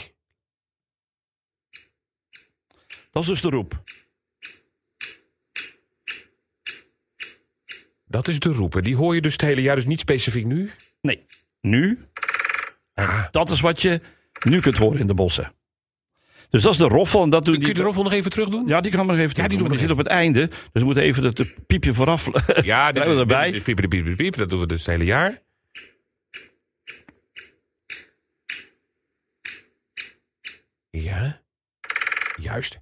Dat 3.12 3.24
is 3.24 3.30
dus 3.30 3.42
de 3.42 3.50
roep. 3.50 3.84
Dat 8.06 8.28
is 8.28 8.40
de 8.40 8.50
roepen. 8.50 8.84
Die 8.84 8.96
hoor 8.96 9.16
je 9.16 9.22
dus 9.22 9.32
het 9.32 9.42
hele 9.42 9.62
jaar, 9.62 9.76
dus 9.76 9.86
niet 9.86 10.00
specifiek 10.00 10.46
nu. 10.46 10.72
Nee, 11.02 11.26
nu. 11.62 12.08
Ah. 12.94 13.26
dat 13.32 13.50
is 13.50 13.62
wat 13.62 13.82
je 13.82 14.02
nu 14.44 14.60
kunt 14.60 14.78
horen 14.78 15.00
in 15.00 15.08
de 15.08 15.14
bossen. 15.14 15.54
Dus 16.54 16.62
dat 16.62 16.72
is 16.72 16.78
de 16.78 16.88
roffel. 16.88 17.24
En 17.24 17.30
dat 17.30 17.46
doen 17.46 17.54
Kun 17.54 17.62
je 17.62 17.74
die, 17.74 17.76
de 17.76 17.88
roffel 17.88 18.04
nog 18.04 18.12
even 18.12 18.32
terug 18.32 18.50
doen? 18.50 18.68
Ja, 18.68 18.82
die 18.82 18.92
kan 18.92 19.06
nog 19.06 19.18
even 19.18 19.42
Ja, 19.42 19.48
die 19.48 19.58
doen. 19.58 19.70
we 19.70 19.78
zit 19.78 19.92
op 19.92 19.98
het 19.98 20.08
einde. 20.08 20.48
Dus 20.48 20.58
we 20.72 20.84
moeten 20.86 21.04
even 21.04 21.24
het 21.24 21.38
het 21.38 21.60
piepje 21.68 21.94
vooraf. 21.94 22.30
Ja, 22.64 22.92
dit 22.92 23.08
we 23.08 23.16
erbij. 23.16 23.52
piep, 23.52 23.76
piep, 23.76 23.90
piep, 23.90 24.16
piep. 24.18 24.36
Dat 24.36 24.50
doen 24.50 24.60
we 24.60 24.66
dus 24.66 24.78
het 24.78 24.88
hele 24.88 25.04
jaar. 25.04 25.42
Ja. 30.90 31.42
Juist. 32.36 32.80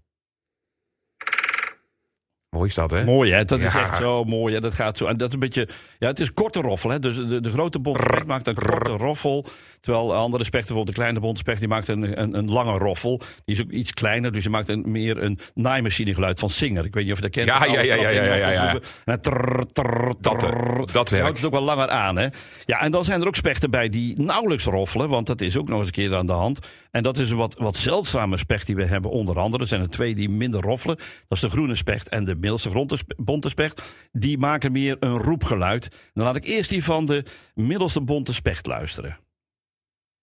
Mooi 2.56 2.68
is 2.68 2.76
dat, 2.76 2.92
hè? 2.92 3.04
Mooi, 3.04 3.32
hè? 3.32 3.44
Dat 3.46 3.62
is 3.62 3.74
Ja. 3.74 3.82
echt 3.82 3.98
zo 3.98 4.24
mooi. 4.24 4.54
Hè? 4.54 4.60
Dat 4.62 4.74
gaat 4.74 4.98
zo. 4.98 5.06
En 5.06 5.18
dat 5.18 5.28
is 5.28 5.34
een 5.34 5.40
beetje. 5.40 5.68
Ja, 6.00 6.08
het 6.08 6.20
is 6.20 6.34
korte 6.34 6.62
roffel. 6.62 6.90
Hè? 6.90 7.00
Dus 7.00 7.16
de, 7.16 7.40
de 7.42 7.52
grote 7.52 7.80
bonte 7.80 8.22
maakt 8.26 8.48
een 8.48 8.56
korte 8.56 8.92
roffel. 8.92 9.46
Terwijl 9.82 10.16
andere 10.16 10.44
spechten, 10.44 10.76
bijvoorbeeld 10.76 10.88
de 10.88 11.02
kleine 11.02 11.20
bonte 11.20 11.40
specht, 11.40 11.60
die 11.60 11.68
maakt 11.68 11.88
een, 11.88 12.22
een, 12.22 12.38
een 12.38 12.52
lange 12.52 12.78
roffel. 12.78 13.18
Die 13.46 13.56
is 13.56 13.62
ook 13.62 13.70
iets 13.72 13.94
kleiner. 13.94 14.32
Dus 14.32 14.44
je 14.44 14.50
maakt 14.50 14.70
een, 14.70 14.84
meer 14.88 15.24
een 15.24 15.40
naaimachine 15.54 16.14
geluid 16.14 16.40
van 16.40 16.50
Singer. 16.50 16.86
Ik 16.86 16.94
weet 16.94 17.04
niet 17.04 17.12
of 17.12 17.18
je 17.18 17.24
dat 17.24 17.32
kent. 17.32 17.48
Ja, 17.48 17.66
ja, 17.66 17.82
ja, 17.82 17.96
ja, 17.96 18.10
ja, 18.10 18.36
ja, 18.36 18.50
ja. 18.52 18.80
En 19.06 19.22
trrr, 19.22 19.66
trrr, 19.74 20.14
Dat, 20.22 20.44
eh, 20.44 20.50
dat 20.92 21.10
werkt. 21.10 21.12
houdt 21.26 21.38
het 21.38 21.46
ook 21.46 21.52
wel 21.52 21.62
langer 21.62 21.90
aan, 21.90 22.18
hè? 22.18 22.28
Ja, 22.66 22.82
en 22.82 22.92
dan 22.92 23.06
zijn 23.06 23.22
er 23.22 23.28
ook 23.28 23.36
spechten 23.36 23.72
bij 23.72 23.90
die 23.90 24.22
nauwelijks 24.22 24.64
roffelen, 24.64 25.10
want 25.10 25.28
dat 25.28 25.42
is 25.42 25.58
ook 25.58 25.68
nog 25.70 25.78
eens 25.78 25.88
een 25.88 25.94
keer 25.94 26.16
aan 26.16 26.26
de 26.26 26.32
hand. 26.32 26.60
En 26.92 27.04
dat 27.04 27.18
is 27.18 27.32
een 27.32 27.38
wat, 27.38 27.56
wat 27.58 27.78
zeldzame 27.78 28.38
specht 28.38 28.66
die 28.66 28.76
we 28.76 28.86
hebben, 28.86 29.12
onder 29.12 29.40
andere. 29.40 29.64
Er 29.64 29.70
zijn 29.70 29.82
er 29.82 29.90
twee 29.90 30.16
die 30.16 30.30
minder 30.30 30.62
roffelen. 30.62 30.96
Dat 30.98 31.06
is 31.30 31.40
de 31.40 31.50
groene 31.50 31.76
specht 31.76 32.10
en 32.10 32.26
de 32.26 32.36
middelste 32.42 32.98
bonte 33.18 33.50
specht. 33.50 33.82
Die 34.12 34.38
maken 34.38 34.72
meer 34.72 34.98
een 35.00 35.18
roepgeluid. 35.18 36.10
Dan 36.14 36.26
laat 36.26 36.36
ik 36.36 36.46
eerst 36.46 36.70
die 36.70 36.84
van 36.84 37.06
de 37.06 37.26
middelste 37.54 38.02
bonte 38.02 38.34
specht 38.34 38.66
luisteren. 38.66 39.20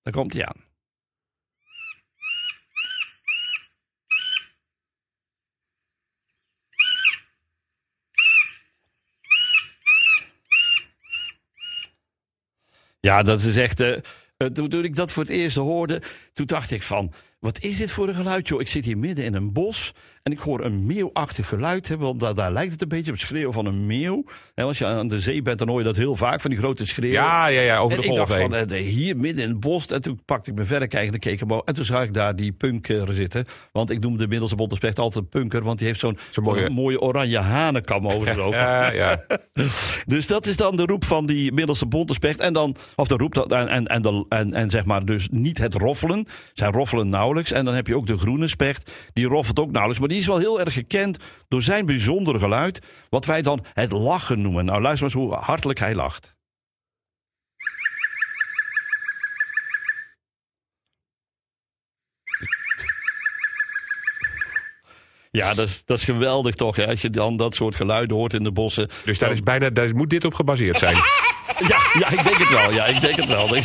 Daar 0.03 0.13
komt 0.13 0.33
hij 0.33 0.47
aan. 0.47 0.67
Ja, 13.01 13.23
dat 13.23 13.41
is 13.41 13.57
echt. 13.57 13.81
eh, 13.81 13.97
eh, 14.37 14.47
toen, 14.47 14.69
toen 14.69 14.85
ik 14.85 14.97
dat 14.97 15.13
voor 15.13 15.23
het 15.23 15.33
eerst 15.33 15.57
hoorde, 15.57 16.03
toen 16.33 16.47
dacht 16.47 16.71
ik 16.71 16.83
van. 16.83 17.13
Wat 17.41 17.63
is 17.63 17.77
dit 17.77 17.91
voor 17.91 18.09
een 18.09 18.15
geluid, 18.15 18.49
joh? 18.49 18.61
Ik 18.61 18.69
zit 18.69 18.85
hier 18.85 18.99
midden 18.99 19.25
in 19.25 19.35
een 19.35 19.53
bos 19.53 19.93
en 20.29 20.35
ik 20.35 20.41
hoor 20.41 20.65
een 20.65 20.87
meeuwachtig 20.87 21.49
geluid. 21.49 21.89
Hè, 21.89 21.97
want 21.97 22.21
daar, 22.21 22.35
daar 22.35 22.53
lijkt 22.53 22.73
het 22.73 22.83
een 22.83 22.89
beetje 22.89 23.13
op 23.13 23.19
het 23.19 23.27
schreeuwen 23.27 23.53
van 23.53 23.67
een 23.67 23.87
meeuw. 23.87 24.25
En 24.55 24.65
als 24.65 24.79
je 24.79 24.87
aan 24.87 25.09
de 25.09 25.21
zee 25.21 25.43
bent, 25.43 25.59
dan 25.59 25.69
hoor 25.69 25.79
je 25.79 25.85
dat 25.85 25.97
heel 25.97 26.17
vaak, 26.17 26.41
van 26.41 26.51
die 26.51 26.59
grote 26.59 26.87
schreeuwen. 26.87 27.21
Ja, 27.21 27.47
ja, 27.47 27.61
ja, 27.61 27.79
over 27.79 27.97
en 27.97 28.03
de 28.03 28.09
ik 28.09 28.15
golf 28.15 28.29
dacht 28.29 28.41
heen. 28.41 28.51
van, 28.51 28.69
eh, 28.77 28.83
hier 28.83 29.17
midden 29.17 29.45
in 29.45 29.51
het 29.51 29.61
bos. 29.61 29.87
En 29.87 30.01
toen 30.03 30.21
pakte 30.25 30.51
ik 30.51 30.57
mijn 30.57 30.69
verrekijker 30.69 31.13
en 31.15 31.21
keek 31.21 31.43
omhoog. 31.43 31.63
En 31.65 31.75
toen 31.75 31.85
zag 31.85 32.03
ik 32.03 32.15
daar 32.15 32.37
die 32.37 32.53
punker 32.53 33.15
zitten. 33.15 33.45
Want 33.73 33.91
ik 33.91 34.01
noem 34.01 34.17
de 34.19 34.29
middelste 34.29 34.57
bontespecht 34.57 34.99
altijd 34.99 35.25
een 35.25 35.31
punker. 35.31 35.63
Want 35.63 35.79
die 35.79 35.87
heeft 35.87 36.01
zo'n 36.01 36.19
mooie- 36.73 37.01
oranje 37.01 37.39
hanenkam 37.39 38.07
over 38.09 38.27
zijn 38.27 38.39
hoofd. 38.39 38.57
Ja, 38.69 38.91
ja. 38.93 39.21
Dus 40.07 40.27
dat 40.27 40.47
is 40.47 40.57
dan 40.57 40.77
de 40.77 40.85
roep 40.87 41.05
van 41.05 41.27
die 41.27 41.53
middelste 41.53 41.87
bontespecht. 41.87 42.41
En 42.41 42.53
dan, 42.53 42.77
of 42.97 43.09
de 43.09 43.17
roep 43.17 43.35
dat, 43.35 43.53
en, 43.53 43.69
en, 43.69 43.87
en, 43.87 44.03
de, 44.03 44.25
en, 44.29 44.55
en 44.55 44.71
zeg 44.71 44.85
maar 44.85 45.05
dus 45.05 45.29
niet 45.31 45.59
het 45.59 45.75
roffelen. 45.75 46.27
Zij 46.53 46.69
roffelen 46.71 47.09
nauwelijks. 47.09 47.53
En 47.53 47.65
dan 47.65 47.75
heb 47.75 47.87
je 47.87 47.97
ook 47.97 48.07
de 48.07 48.19
groene 48.19 48.49
specht. 48.49 48.93
Die 49.13 49.27
roffelt 49.27 49.59
ook 49.59 49.71
nauwelijks. 49.71 49.99
Maar 50.01 50.09
die 50.09 50.18
is 50.19 50.27
wel 50.27 50.39
heel 50.39 50.61
erg 50.61 50.75
gekend 50.75 51.19
door 51.49 51.63
zijn 51.63 51.87
bijzondere 51.87 52.39
geluid. 52.39 52.81
Wat 53.09 53.25
wij 53.25 53.43
dan 53.43 53.65
het 53.73 53.93
lachen 53.93 54.41
noemen. 54.41 54.65
Nou, 54.65 54.81
luister 54.81 55.07
maar 55.07 55.17
eens 55.17 55.25
hoe 55.25 55.45
hartelijk 55.45 55.79
hij 55.79 55.95
lacht. 55.95 56.37
Ja, 65.31 65.55
dat 65.55 65.69
is, 65.69 65.85
dat 65.85 65.99
is 65.99 66.05
geweldig 66.05 66.55
toch, 66.55 66.77
hè? 66.77 66.87
als 66.87 67.03
je 67.03 67.11
dan 67.11 67.37
dat 67.37 67.55
soort 67.55 67.77
geluiden 67.77 68.17
hoort 68.17 68.35
in 68.35 68.43
de 68.43 68.53
bossen. 68.53 68.91
Dus 69.05 69.19
daar, 69.19 69.31
is 69.31 69.43
bijna, 69.43 69.71
daar 69.71 69.95
moet 69.95 70.11
dit 70.11 70.25
op 70.25 70.35
gebaseerd 70.35 70.79
zijn. 70.79 70.97
Ja, 71.59 71.79
Ja, 71.93 72.11
ik 72.11 72.25
denk 72.25 72.39
het 72.39 72.51
wel. 72.51 72.73
Ja, 72.73 72.87
ik 72.87 73.01
denk 73.01 73.17
het 73.17 73.29
wel. 73.29 73.49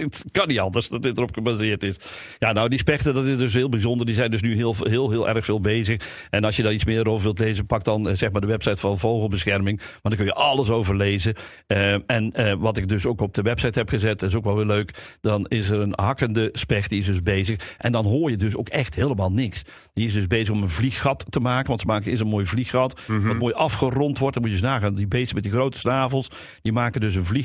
Het 0.00 0.24
kan 0.32 0.48
niet 0.48 0.58
anders 0.58 0.88
dat 0.88 1.02
dit 1.02 1.16
erop 1.16 1.34
gebaseerd 1.34 1.82
is. 1.82 1.96
Ja, 2.38 2.52
nou, 2.52 2.68
die 2.68 2.78
spechten, 2.78 3.14
dat 3.14 3.24
is 3.24 3.38
dus 3.38 3.54
heel 3.54 3.68
bijzonder. 3.68 4.06
Die 4.06 4.14
zijn 4.14 4.30
dus 4.30 4.40
nu 4.40 4.56
heel, 4.56 4.76
heel, 4.78 5.10
heel 5.10 5.28
erg 5.28 5.44
veel 5.44 5.60
bezig. 5.60 6.00
En 6.30 6.44
als 6.44 6.56
je 6.56 6.62
daar 6.62 6.72
iets 6.72 6.84
meer 6.84 7.08
over 7.08 7.22
wilt 7.22 7.38
lezen, 7.38 7.66
pak 7.66 7.84
dan 7.84 8.08
eh, 8.08 8.16
zeg 8.16 8.32
maar 8.32 8.40
de 8.40 8.46
website 8.46 8.76
van 8.76 8.98
Vogelbescherming. 8.98 9.78
Want 9.78 10.00
dan 10.02 10.16
kun 10.16 10.24
je 10.24 10.34
alles 10.34 10.70
over 10.70 10.96
lezen. 10.96 11.34
Uh, 11.68 11.92
en 11.92 12.32
uh, 12.36 12.52
wat 12.58 12.76
ik 12.76 12.88
dus 12.88 13.06
ook 13.06 13.20
op 13.20 13.34
de 13.34 13.42
website 13.42 13.78
heb 13.78 13.88
gezet, 13.88 14.20
dat 14.20 14.28
is 14.28 14.36
ook 14.36 14.44
wel 14.44 14.56
weer 14.56 14.66
leuk. 14.66 15.16
Dan 15.20 15.46
is 15.46 15.68
er 15.70 15.80
een 15.80 15.92
hakkende 15.94 16.48
specht, 16.52 16.90
die 16.90 17.00
is 17.00 17.06
dus 17.06 17.22
bezig. 17.22 17.76
En 17.78 17.92
dan 17.92 18.06
hoor 18.06 18.30
je 18.30 18.36
dus 18.36 18.56
ook 18.56 18.68
echt 18.68 18.94
helemaal 18.94 19.32
niks. 19.32 19.62
Die 19.92 20.06
is 20.06 20.12
dus 20.12 20.26
bezig 20.26 20.54
om 20.54 20.62
een 20.62 20.70
vlieggat 20.70 21.26
te 21.28 21.40
maken. 21.40 21.68
Want 21.68 21.80
ze 21.80 21.86
maken 21.86 22.12
is 22.12 22.20
een 22.20 22.26
mooi 22.26 22.46
vlieggat. 22.46 23.00
Mm 23.06 23.18
-hmm. 23.18 23.28
Wat 23.28 23.38
mooi 23.38 23.54
afgerond 23.54 24.18
wordt. 24.18 24.34
Dan 24.34 24.42
moet 24.42 24.52
je 24.52 24.58
eens 24.58 24.68
nagaan. 24.72 24.94
Die 24.94 25.08
beesten 25.08 25.34
met 25.34 25.44
die 25.44 25.52
grote 25.52 25.78
snavels. 25.78 26.28
Die 26.62 26.72
maken 26.72 27.00
dus 27.00 27.14
een 27.14 27.24
vlieggat. 27.24 27.39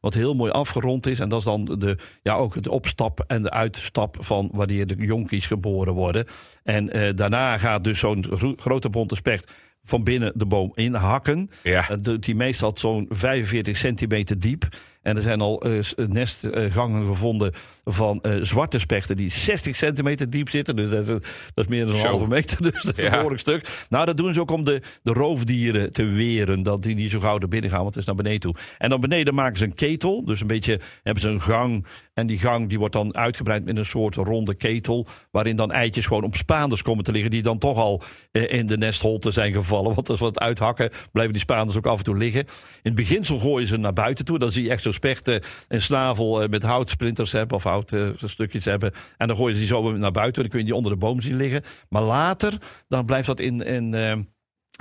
Wat 0.00 0.14
heel 0.14 0.34
mooi 0.34 0.50
afgerond 0.50 1.06
is. 1.06 1.20
En 1.20 1.28
dat 1.28 1.38
is 1.38 1.44
dan 1.44 1.64
de, 1.64 1.96
ja, 2.22 2.34
ook 2.34 2.62
de 2.62 2.70
opstap 2.70 3.24
en 3.26 3.42
de 3.42 3.50
uitstap 3.50 4.16
van 4.20 4.48
wanneer 4.52 4.86
de 4.86 4.94
jonkies 4.98 5.46
geboren 5.46 5.94
worden. 5.94 6.26
En 6.64 6.96
uh, 6.96 7.08
daarna 7.14 7.58
gaat 7.58 7.84
dus 7.84 7.98
zo'n 7.98 8.24
grote 8.56 8.88
bonte 8.88 9.14
specht 9.14 9.52
van 9.82 10.04
binnen 10.04 10.32
de 10.34 10.46
boom 10.46 10.72
inhakken. 10.74 11.50
Ja. 11.62 11.86
Dat 11.88 12.04
doet 12.04 12.26
hij 12.26 12.34
meestal 12.34 12.72
zo'n 12.74 13.06
45 13.08 13.76
centimeter 13.76 14.38
diep. 14.38 14.68
En 15.02 15.16
er 15.16 15.22
zijn 15.22 15.40
al 15.40 15.66
uh, 15.66 15.80
nestgangen 15.96 17.06
gevonden 17.06 17.52
van 17.84 18.18
uh, 18.22 18.34
zwarte 18.42 18.78
spechten 18.78 19.16
die 19.16 19.30
60 19.30 19.76
centimeter 19.76 20.30
diep 20.30 20.48
zitten. 20.50 20.76
Dus 20.76 20.90
dat, 20.90 21.06
dat 21.06 21.20
is 21.54 21.66
meer 21.66 21.84
dan 21.84 21.94
een 21.94 22.00
Zo. 22.00 22.06
halve 22.08 22.26
meter. 22.26 22.62
Dus 22.72 22.82
dat 22.82 22.98
is 22.98 23.04
Ja. 23.04 23.04
een 23.04 23.12
behoorlijk 23.14 23.40
stuk. 23.40 23.86
Nou, 23.88 24.06
dat 24.06 24.16
doen 24.16 24.34
ze 24.34 24.40
ook 24.40 24.50
om 24.50 24.64
de, 24.64 24.82
de 25.02 25.12
roofdieren 25.12 25.92
te 25.92 26.04
weren. 26.04 26.62
Dat 26.62 26.82
die 26.82 26.94
niet 26.94 27.10
zo 27.10 27.20
gauw 27.20 27.38
naar 27.38 27.48
binnen 27.48 27.70
gaan, 27.70 27.82
want 27.82 27.90
het 27.94 28.00
is 28.00 28.06
naar 28.06 28.16
beneden 28.16 28.40
toe. 28.40 28.54
En 28.78 28.90
dan 28.90 29.00
beneden 29.00 29.34
maken 29.34 29.58
ze 29.58 29.64
een 29.64 29.74
ketel. 29.74 30.24
Dus 30.24 30.40
een 30.40 30.46
beetje 30.46 30.80
hebben 31.02 31.22
ze 31.22 31.28
een 31.28 31.40
gang. 31.40 31.86
En 32.14 32.26
die 32.26 32.38
gang 32.38 32.68
die 32.68 32.78
wordt 32.78 32.94
dan 32.94 33.16
uitgebreid 33.16 33.64
met 33.64 33.76
een 33.76 33.84
soort 33.84 34.14
ronde 34.14 34.54
ketel. 34.54 35.06
Waarin 35.30 35.56
dan 35.56 35.72
eitjes 35.72 36.06
gewoon 36.06 36.24
op 36.24 36.36
spaanders 36.36 36.82
komen 36.82 37.04
te 37.04 37.12
liggen. 37.12 37.30
Die 37.30 37.42
dan 37.42 37.58
toch 37.58 37.78
al 37.78 38.02
eh, 38.32 38.52
in 38.52 38.66
de 38.66 38.78
nestholte 38.78 39.30
zijn 39.30 39.52
gevallen. 39.52 39.94
Want 39.94 40.08
als 40.10 40.18
we 40.18 40.24
het 40.24 40.38
uithakken, 40.38 40.90
blijven 41.12 41.32
die 41.32 41.42
spaanders 41.42 41.76
ook 41.78 41.86
af 41.86 41.98
en 41.98 42.04
toe 42.04 42.16
liggen. 42.16 42.40
In 42.40 42.48
het 42.82 42.94
beginsel 42.94 43.38
gooien 43.38 43.66
ze 43.68 43.76
naar 43.76 43.92
buiten 43.92 44.24
toe. 44.24 44.38
Dan 44.38 44.52
zie 44.52 44.64
je 44.64 44.70
echt 44.70 44.82
zo'n 44.82 44.92
spechten 44.92 45.42
een 45.68 45.82
snavel 45.82 46.42
eh, 46.42 46.48
met 46.48 46.62
houtsplinters 46.62 47.32
hebben. 47.32 47.56
Of 47.56 47.66
houtstukjes 47.72 48.64
hebben. 48.64 48.92
En 49.16 49.26
dan 49.26 49.36
gooien 49.36 49.54
ze 49.54 49.60
die 49.60 49.68
zo 49.68 49.92
naar 49.96 50.10
buiten. 50.10 50.42
Dan 50.42 50.50
kun 50.50 50.60
je 50.60 50.64
die 50.64 50.74
onder 50.74 50.92
de 50.92 50.98
boom 50.98 51.20
zien 51.20 51.36
liggen. 51.36 51.62
Maar 51.88 52.02
later, 52.02 52.58
dan 52.88 53.06
blijft 53.06 53.26
dat 53.26 53.40
in, 53.40 53.60
in, 53.62 53.94
eh, 53.94 54.12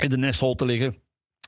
in 0.04 0.10
de 0.10 0.18
nestholte 0.18 0.66
liggen. 0.66 0.96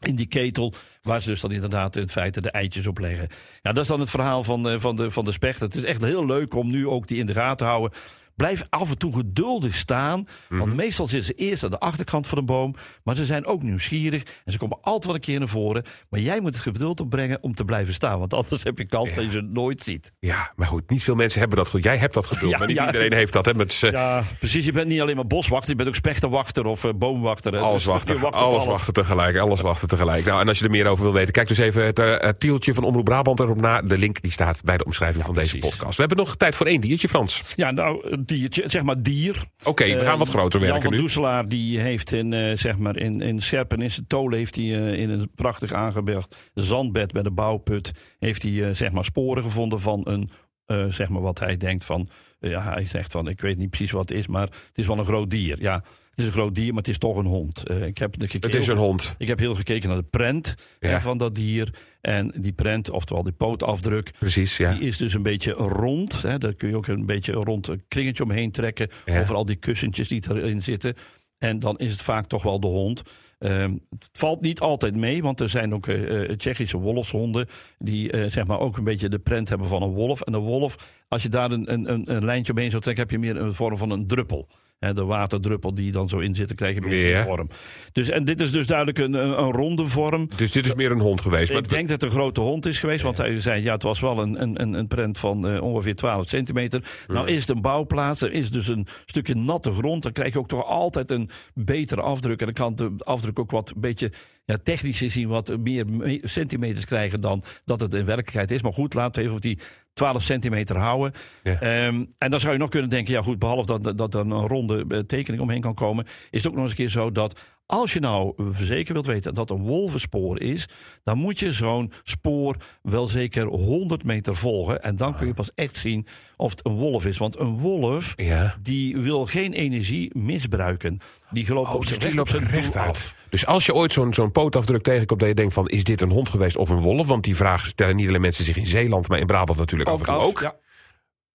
In 0.05 0.15
die 0.15 0.27
ketel, 0.27 0.73
waar 1.01 1.21
ze 1.21 1.29
dus 1.29 1.41
dan 1.41 1.51
inderdaad 1.51 1.95
in 1.95 2.09
feite 2.09 2.41
de 2.41 2.51
eitjes 2.51 2.87
op 2.87 2.99
leggen. 2.99 3.27
Ja, 3.61 3.71
dat 3.71 3.83
is 3.83 3.87
dan 3.87 3.99
het 3.99 4.09
verhaal 4.09 4.43
van, 4.43 4.69
eh, 4.69 4.79
van, 4.79 4.95
de, 4.95 5.11
van 5.11 5.25
de 5.25 5.31
specht. 5.31 5.59
Het 5.59 5.75
is 5.75 5.83
echt 5.83 6.01
heel 6.01 6.25
leuk 6.25 6.55
om 6.55 6.69
nu 6.69 6.87
ook 6.87 7.07
die 7.07 7.19
in 7.19 7.25
de 7.25 7.33
gaten 7.33 7.57
te 7.57 7.63
houden. 7.63 7.91
Blijf 8.35 8.65
af 8.69 8.89
en 8.89 8.97
toe 8.97 9.13
geduldig 9.13 9.75
staan. 9.75 10.27
Want 10.49 10.75
meestal 10.75 11.07
zitten 11.07 11.35
ze 11.35 11.43
eerst 11.45 11.63
aan 11.63 11.69
de 11.69 11.79
achterkant 11.79 12.27
van 12.27 12.37
de 12.37 12.43
boom. 12.43 12.75
Maar 13.03 13.15
ze 13.15 13.25
zijn 13.25 13.45
ook 13.45 13.63
nieuwsgierig. 13.63 14.23
En 14.45 14.51
ze 14.51 14.57
komen 14.57 14.77
altijd 14.81 15.05
wel 15.05 15.15
een 15.15 15.21
keer 15.21 15.39
naar 15.39 15.47
voren. 15.47 15.83
Maar 16.09 16.19
jij 16.19 16.39
moet 16.39 16.53
het 16.53 16.63
geduld 16.63 16.99
opbrengen 16.99 17.37
om 17.41 17.55
te 17.55 17.65
blijven 17.65 17.93
staan. 17.93 18.19
Want 18.19 18.33
anders 18.33 18.63
heb 18.63 18.77
je 18.77 18.85
kans 18.85 19.13
dat 19.13 19.23
je 19.23 19.31
ze 19.31 19.41
nooit 19.41 19.83
ziet. 19.83 20.11
Ja, 20.19 20.51
maar 20.55 20.67
goed, 20.67 20.89
niet 20.89 21.03
veel 21.03 21.15
mensen 21.15 21.39
hebben 21.39 21.57
dat 21.57 21.69
goed. 21.69 21.83
Jij 21.83 21.97
hebt 21.97 22.13
dat 22.13 22.27
geduld, 22.27 22.51
Ja, 22.51 22.57
maar 22.57 22.67
niet 22.67 22.77
ja. 22.77 22.85
iedereen 22.85 23.13
heeft 23.13 23.33
dat. 23.33 23.45
Hè, 23.45 23.53
met, 23.53 23.75
Ja, 23.75 24.23
precies. 24.39 24.65
Je 24.65 24.71
bent 24.71 24.87
niet 24.87 25.01
alleen 25.01 25.15
maar 25.15 25.27
boswachter. 25.27 25.69
Je 25.69 25.75
bent 25.75 25.87
ook 25.87 25.95
spechtenwachter 25.95 26.65
of 26.65 26.83
eh, 26.83 26.91
boomwachter. 26.95 27.57
Alles 27.57 27.73
Dus 27.73 27.85
wachten, 27.85 28.19
wacht 28.19 28.35
op 28.35 28.41
alles 28.41 28.65
wachten 28.65 28.93
tegelijk, 28.93 29.37
alles 29.37 29.61
wachten 29.61 29.87
tegelijk. 29.87 30.25
Nou, 30.25 30.41
en 30.41 30.47
als 30.47 30.59
je 30.59 30.65
er 30.65 30.71
meer 30.71 30.85
over 30.85 31.03
wil 31.03 31.13
weten, 31.13 31.33
kijk 31.33 31.47
dus 31.47 31.57
even 31.57 31.85
het, 31.85 31.99
eh, 31.99 32.19
het 32.19 32.39
tieltje 32.39 32.73
van 32.73 32.83
Omroep 32.83 33.05
Brabant 33.05 33.39
erop 33.39 33.61
na. 33.61 33.81
De 33.81 33.97
link 33.97 34.21
die 34.21 34.31
staat 34.31 34.63
bij 34.63 34.77
de 34.77 34.85
omschrijving 34.85 35.25
van 35.25 35.33
deze 35.33 35.57
podcast. 35.57 35.95
We 35.95 35.99
hebben 35.99 36.17
nog 36.17 36.35
tijd 36.35 36.55
voor 36.55 36.65
één 36.65 36.81
diertje, 36.81 37.07
Frans. 37.07 37.41
Ja, 37.55 37.71
nou, 37.71 38.22
diertje, 38.27 38.63
zeg 38.67 38.83
maar 38.83 39.01
dier. 39.01 39.43
Oké, 39.63 39.83
we 39.83 40.03
gaan 40.03 40.17
wat 40.17 40.29
groter 40.29 40.59
Jan 40.59 40.69
werken 40.69 40.83
van 40.83 40.93
nu. 40.93 40.99
Doeselaar 40.99 41.47
die 41.47 41.79
heeft 41.79 42.11
in, 42.11 42.33
eh, 42.33 42.57
zeg 42.57 42.77
maar 42.77 42.97
in, 42.97 43.21
in 43.21 43.41
Serpen, 43.41 43.81
in 43.81 43.91
zijn 43.91 44.07
tolen, 44.07 44.37
heeft 44.37 44.55
hij 44.55 44.63
eh, 44.65 44.99
in 44.99 45.09
een 45.09 45.31
prachtig 45.35 45.73
aangebergd 45.73 46.35
zandbed 46.53 47.11
bij 47.11 47.23
de 47.23 47.31
bouwput, 47.31 47.91
heeft 48.19 48.43
hij 48.43 48.67
eh, 48.67 48.75
zeg 48.75 48.91
maar 48.91 49.05
sporen 49.05 49.43
gevonden 49.43 49.79
van 49.79 50.01
een, 50.03 50.29
eh, 50.65 50.85
zeg 50.85 51.09
maar 51.09 51.21
wat 51.21 51.39
hij 51.39 51.57
denkt 51.57 51.85
van, 51.85 52.09
eh, 52.39 52.49
ja, 52.49 52.73
hij 52.73 52.85
zegt 52.85 53.11
van, 53.11 53.27
ik 53.27 53.41
weet 53.41 53.57
niet 53.57 53.69
precies 53.69 53.91
wat 53.91 54.09
het 54.09 54.17
is, 54.17 54.27
maar 54.27 54.47
het 54.47 54.77
is 54.77 54.87
wel 54.87 54.99
een 54.99 55.05
groot 55.05 55.29
dier. 55.29 55.61
Ja, 55.61 55.83
het 56.15 56.19
is 56.21 56.25
een 56.25 56.31
groot 56.31 56.55
dier, 56.55 56.67
maar 56.67 56.77
het 56.81 56.87
is 56.87 56.97
toch 56.97 57.17
een 57.17 57.25
hond. 57.25 57.67
Eh, 57.67 57.85
ik 57.85 57.97
heb 57.97 58.15
gekeken, 58.19 58.49
Het 58.49 58.59
is 58.59 58.67
een 58.67 58.77
hond. 58.77 59.15
Ik 59.17 59.27
heb 59.27 59.39
heel 59.39 59.55
gekeken 59.55 59.89
naar 59.89 59.97
de 59.97 60.03
prent 60.09 60.55
Ja. 60.79 61.01
van 61.01 61.17
dat 61.17 61.35
dier. 61.35 61.73
En 62.01 62.33
die 62.37 62.51
prent, 62.53 62.89
oftewel 62.89 63.23
die 63.23 63.33
pootafdruk, 63.33 64.11
Precies, 64.19 64.57
ja. 64.57 64.73
die 64.73 64.81
is 64.87 64.97
dus 64.97 65.13
een 65.13 65.23
beetje 65.23 65.51
rond. 65.51 66.21
Hè. 66.21 66.37
Daar 66.37 66.53
kun 66.53 66.69
je 66.69 66.75
ook 66.75 66.87
een 66.87 67.05
beetje 67.05 67.33
een 67.33 67.43
rond 67.43 67.67
een 67.67 67.83
kringetje 67.87 68.23
omheen 68.23 68.51
trekken. 68.51 68.87
Ja. 69.05 69.21
Over 69.21 69.35
al 69.35 69.45
die 69.45 69.55
kussentjes 69.55 70.07
die 70.07 70.23
erin 70.29 70.61
zitten. 70.61 70.93
En 71.37 71.59
dan 71.59 71.77
is 71.77 71.91
het 71.91 72.01
vaak 72.01 72.27
toch 72.27 72.43
wel 72.43 72.59
de 72.59 72.67
hond. 72.67 73.01
Ehm, 73.39 73.71
het 73.89 74.09
valt 74.11 74.41
niet 74.41 74.59
altijd 74.59 74.95
mee, 74.95 75.21
want 75.21 75.39
er 75.39 75.49
zijn 75.49 75.73
ook 75.73 75.87
eh, 75.87 76.23
eh, 76.29 76.37
Tsjechische 76.37 76.77
wolfshonden. 76.77 77.47
die 77.77 78.29
zeg 78.29 78.45
maar 78.47 78.59
ook 78.59 78.77
een 78.77 78.83
beetje 78.83 79.09
de 79.09 79.19
prent 79.19 79.49
hebben 79.49 79.67
van 79.67 79.81
een 79.81 79.93
wolf. 79.93 80.21
En 80.21 80.33
een 80.33 80.39
wolf, 80.41 80.75
als 81.07 81.23
je 81.23 81.29
daar 81.29 81.51
een, 81.51 81.73
een, 81.73 81.91
een, 81.91 82.15
een 82.15 82.25
lijntje 82.25 82.53
omheen 82.53 82.69
zou 82.69 82.81
trekken, 82.81 83.03
heb 83.03 83.11
je 83.11 83.19
meer 83.19 83.37
een 83.37 83.53
vorm 83.53 83.77
van 83.77 83.89
een 83.89 84.07
druppel. 84.07 84.47
De 84.91 85.03
waterdruppel 85.03 85.73
die 85.75 85.91
dan 85.91 86.09
zo 86.09 86.19
in 86.19 86.35
zit, 86.35 86.47
dan 86.47 86.55
krijg 86.55 86.75
je 86.75 86.81
meer 86.81 87.09
Ja. 87.09 87.23
vorm. 87.23 87.47
Dus, 87.91 88.09
en 88.09 88.23
dit 88.25 88.41
is 88.41 88.51
dus 88.51 88.67
duidelijk 88.67 88.97
een, 88.97 89.13
een, 89.13 89.51
ronde 89.51 89.85
vorm. 89.87 90.29
Dus 90.35 90.51
dit 90.51 90.65
is 90.65 90.75
meer 90.75 90.91
een 90.91 90.99
hond 90.99 91.21
geweest. 91.21 91.51
Maar 91.51 91.61
Ik 91.61 91.69
denk 91.69 91.87
dat 91.87 92.01
het 92.01 92.11
een 92.11 92.17
grote 92.17 92.41
hond 92.41 92.65
is 92.65 92.79
geweest, 92.79 93.03
want 93.03 93.17
hij 93.17 93.39
zei 93.39 93.63
ja, 93.63 93.73
het 93.73 93.83
was 93.83 93.99
wel 93.99 94.19
een, 94.19 94.41
een, 94.41 94.73
een- 94.73 94.87
prent 94.87 95.17
van 95.19 95.47
eh, 95.47 95.61
ongeveer 95.61 95.95
12 95.95 96.27
centimeter. 96.29 96.83
Nou 97.07 97.27
is 97.27 97.39
het 97.39 97.49
een 97.49 97.61
bouwplaats, 97.61 98.21
er 98.21 98.31
is 98.31 98.51
dus 98.51 98.67
een 98.67 98.87
stukje 99.05 99.35
natte 99.35 99.71
grond. 99.71 100.03
Dan 100.03 100.11
krijg 100.11 100.33
je 100.33 100.39
ook 100.39 100.47
toch 100.47 100.65
altijd 100.65 101.11
een 101.11 101.29
betere 101.53 102.01
afdruk. 102.01 102.39
En 102.39 102.45
dan 102.45 102.55
kan 102.55 102.75
de 102.75 102.91
afdruk 103.03 103.39
ook 103.39 103.51
wat 103.51 103.69
een 103.75 103.81
beetje 103.81 104.11
ja, 104.45 104.57
technisch 104.63 104.97
gezien 104.97 105.27
wat 105.27 105.57
meer 105.59 105.85
me- 105.87 106.19
centimeters 106.23 106.85
krijgen 106.85 107.21
dan 107.21 107.43
dat 107.65 107.81
het 107.81 107.93
in 107.93 108.05
werkelijkheid 108.05 108.51
is. 108.51 108.61
Maar 108.61 108.73
goed, 108.73 108.93
laten 108.93 109.13
we 109.15 109.21
even 109.21 109.35
op 109.35 109.41
die 109.41 109.59
12 109.93 110.23
centimeter 110.23 110.77
houden. 110.77 111.13
Ja. 111.43 111.59
Ehm, 111.59 112.05
en 112.17 112.29
dan 112.29 112.39
zou 112.39 112.53
je 112.53 112.59
nog 112.59 112.69
kunnen 112.69 112.89
denken, 112.89 113.13
ja 113.13 113.21
goed, 113.21 113.39
behalve 113.39 113.65
dat, 113.65 113.83
dat, 113.83 113.97
dat 113.97 114.13
er 114.13 114.19
een 114.19 114.47
ronde 114.47 114.85
eh, 114.87 114.99
tekening 114.99 115.41
omheen 115.41 115.61
kan 115.61 115.73
komen, 115.73 116.05
is 116.29 116.43
het 116.43 116.47
ook 116.47 116.53
nog 116.53 116.61
eens 116.61 116.71
een 116.71 116.77
keer 116.77 116.89
zo 116.89 117.11
dat 117.11 117.39
als 117.73 117.93
je 117.93 117.99
nou 117.99 118.33
zeker 118.53 118.93
wilt 118.93 119.05
weten 119.05 119.33
dat 119.33 119.49
een 119.49 119.61
wolvenspoor 119.63 120.41
is, 120.41 120.65
dan 121.03 121.17
moet 121.17 121.39
je 121.39 121.51
zo'n 121.51 121.91
spoor 122.03 122.55
wel 122.81 123.07
zeker 123.07 123.45
100 123.45 124.03
meter 124.03 124.35
volgen. 124.35 124.81
En 124.83 124.95
dan 124.95 125.15
kun 125.15 125.27
je 125.27 125.33
pas 125.33 125.51
echt 125.55 125.75
zien 125.77 126.07
of 126.37 126.51
het 126.51 126.65
een 126.65 126.73
wolf 126.75 127.05
is. 127.05 127.17
Want 127.17 127.39
een 127.39 127.57
wolf, 127.57 128.13
Ja. 128.15 128.55
die 128.61 128.97
wil 128.97 129.25
geen 129.25 129.53
energie 129.53 130.17
misbruiken. 130.17 130.99
Die 131.29 131.45
gelooft 131.45 131.69
Oh, 131.69 131.75
op 131.75 131.81
dus 131.81 131.89
zijn 131.89 132.01
recht 132.01 132.19
op 132.19 132.29
zijn 132.29 132.47
recht 132.47 132.75
af. 132.75 133.15
Dus 133.29 133.45
als 133.45 133.65
je 133.65 133.73
ooit 133.73 133.93
zo'n 133.93 134.13
zo'n 134.13 134.31
pootafdruk 134.31 134.81
tegenkomt, 134.83 135.19
dat 135.19 135.29
je 135.29 135.35
denkt 135.35 135.53
van, 135.53 135.67
is 135.67 135.83
dit 135.83 136.01
een 136.01 136.11
hond 136.11 136.29
geweest 136.29 136.55
of 136.55 136.69
een 136.69 136.79
wolf? 136.81 137.07
Want 137.07 137.23
die 137.23 137.35
vraag 137.35 137.65
stellen 137.65 137.95
niet 137.95 138.07
alleen 138.07 138.21
mensen 138.21 138.45
zich 138.45 138.57
in 138.57 138.65
Zeeland, 138.67 139.07
maar 139.07 139.19
in 139.19 139.27
Brabant 139.27 139.59
natuurlijk 139.59 139.89
ook. 139.89 140.39
Ja. 140.39 140.55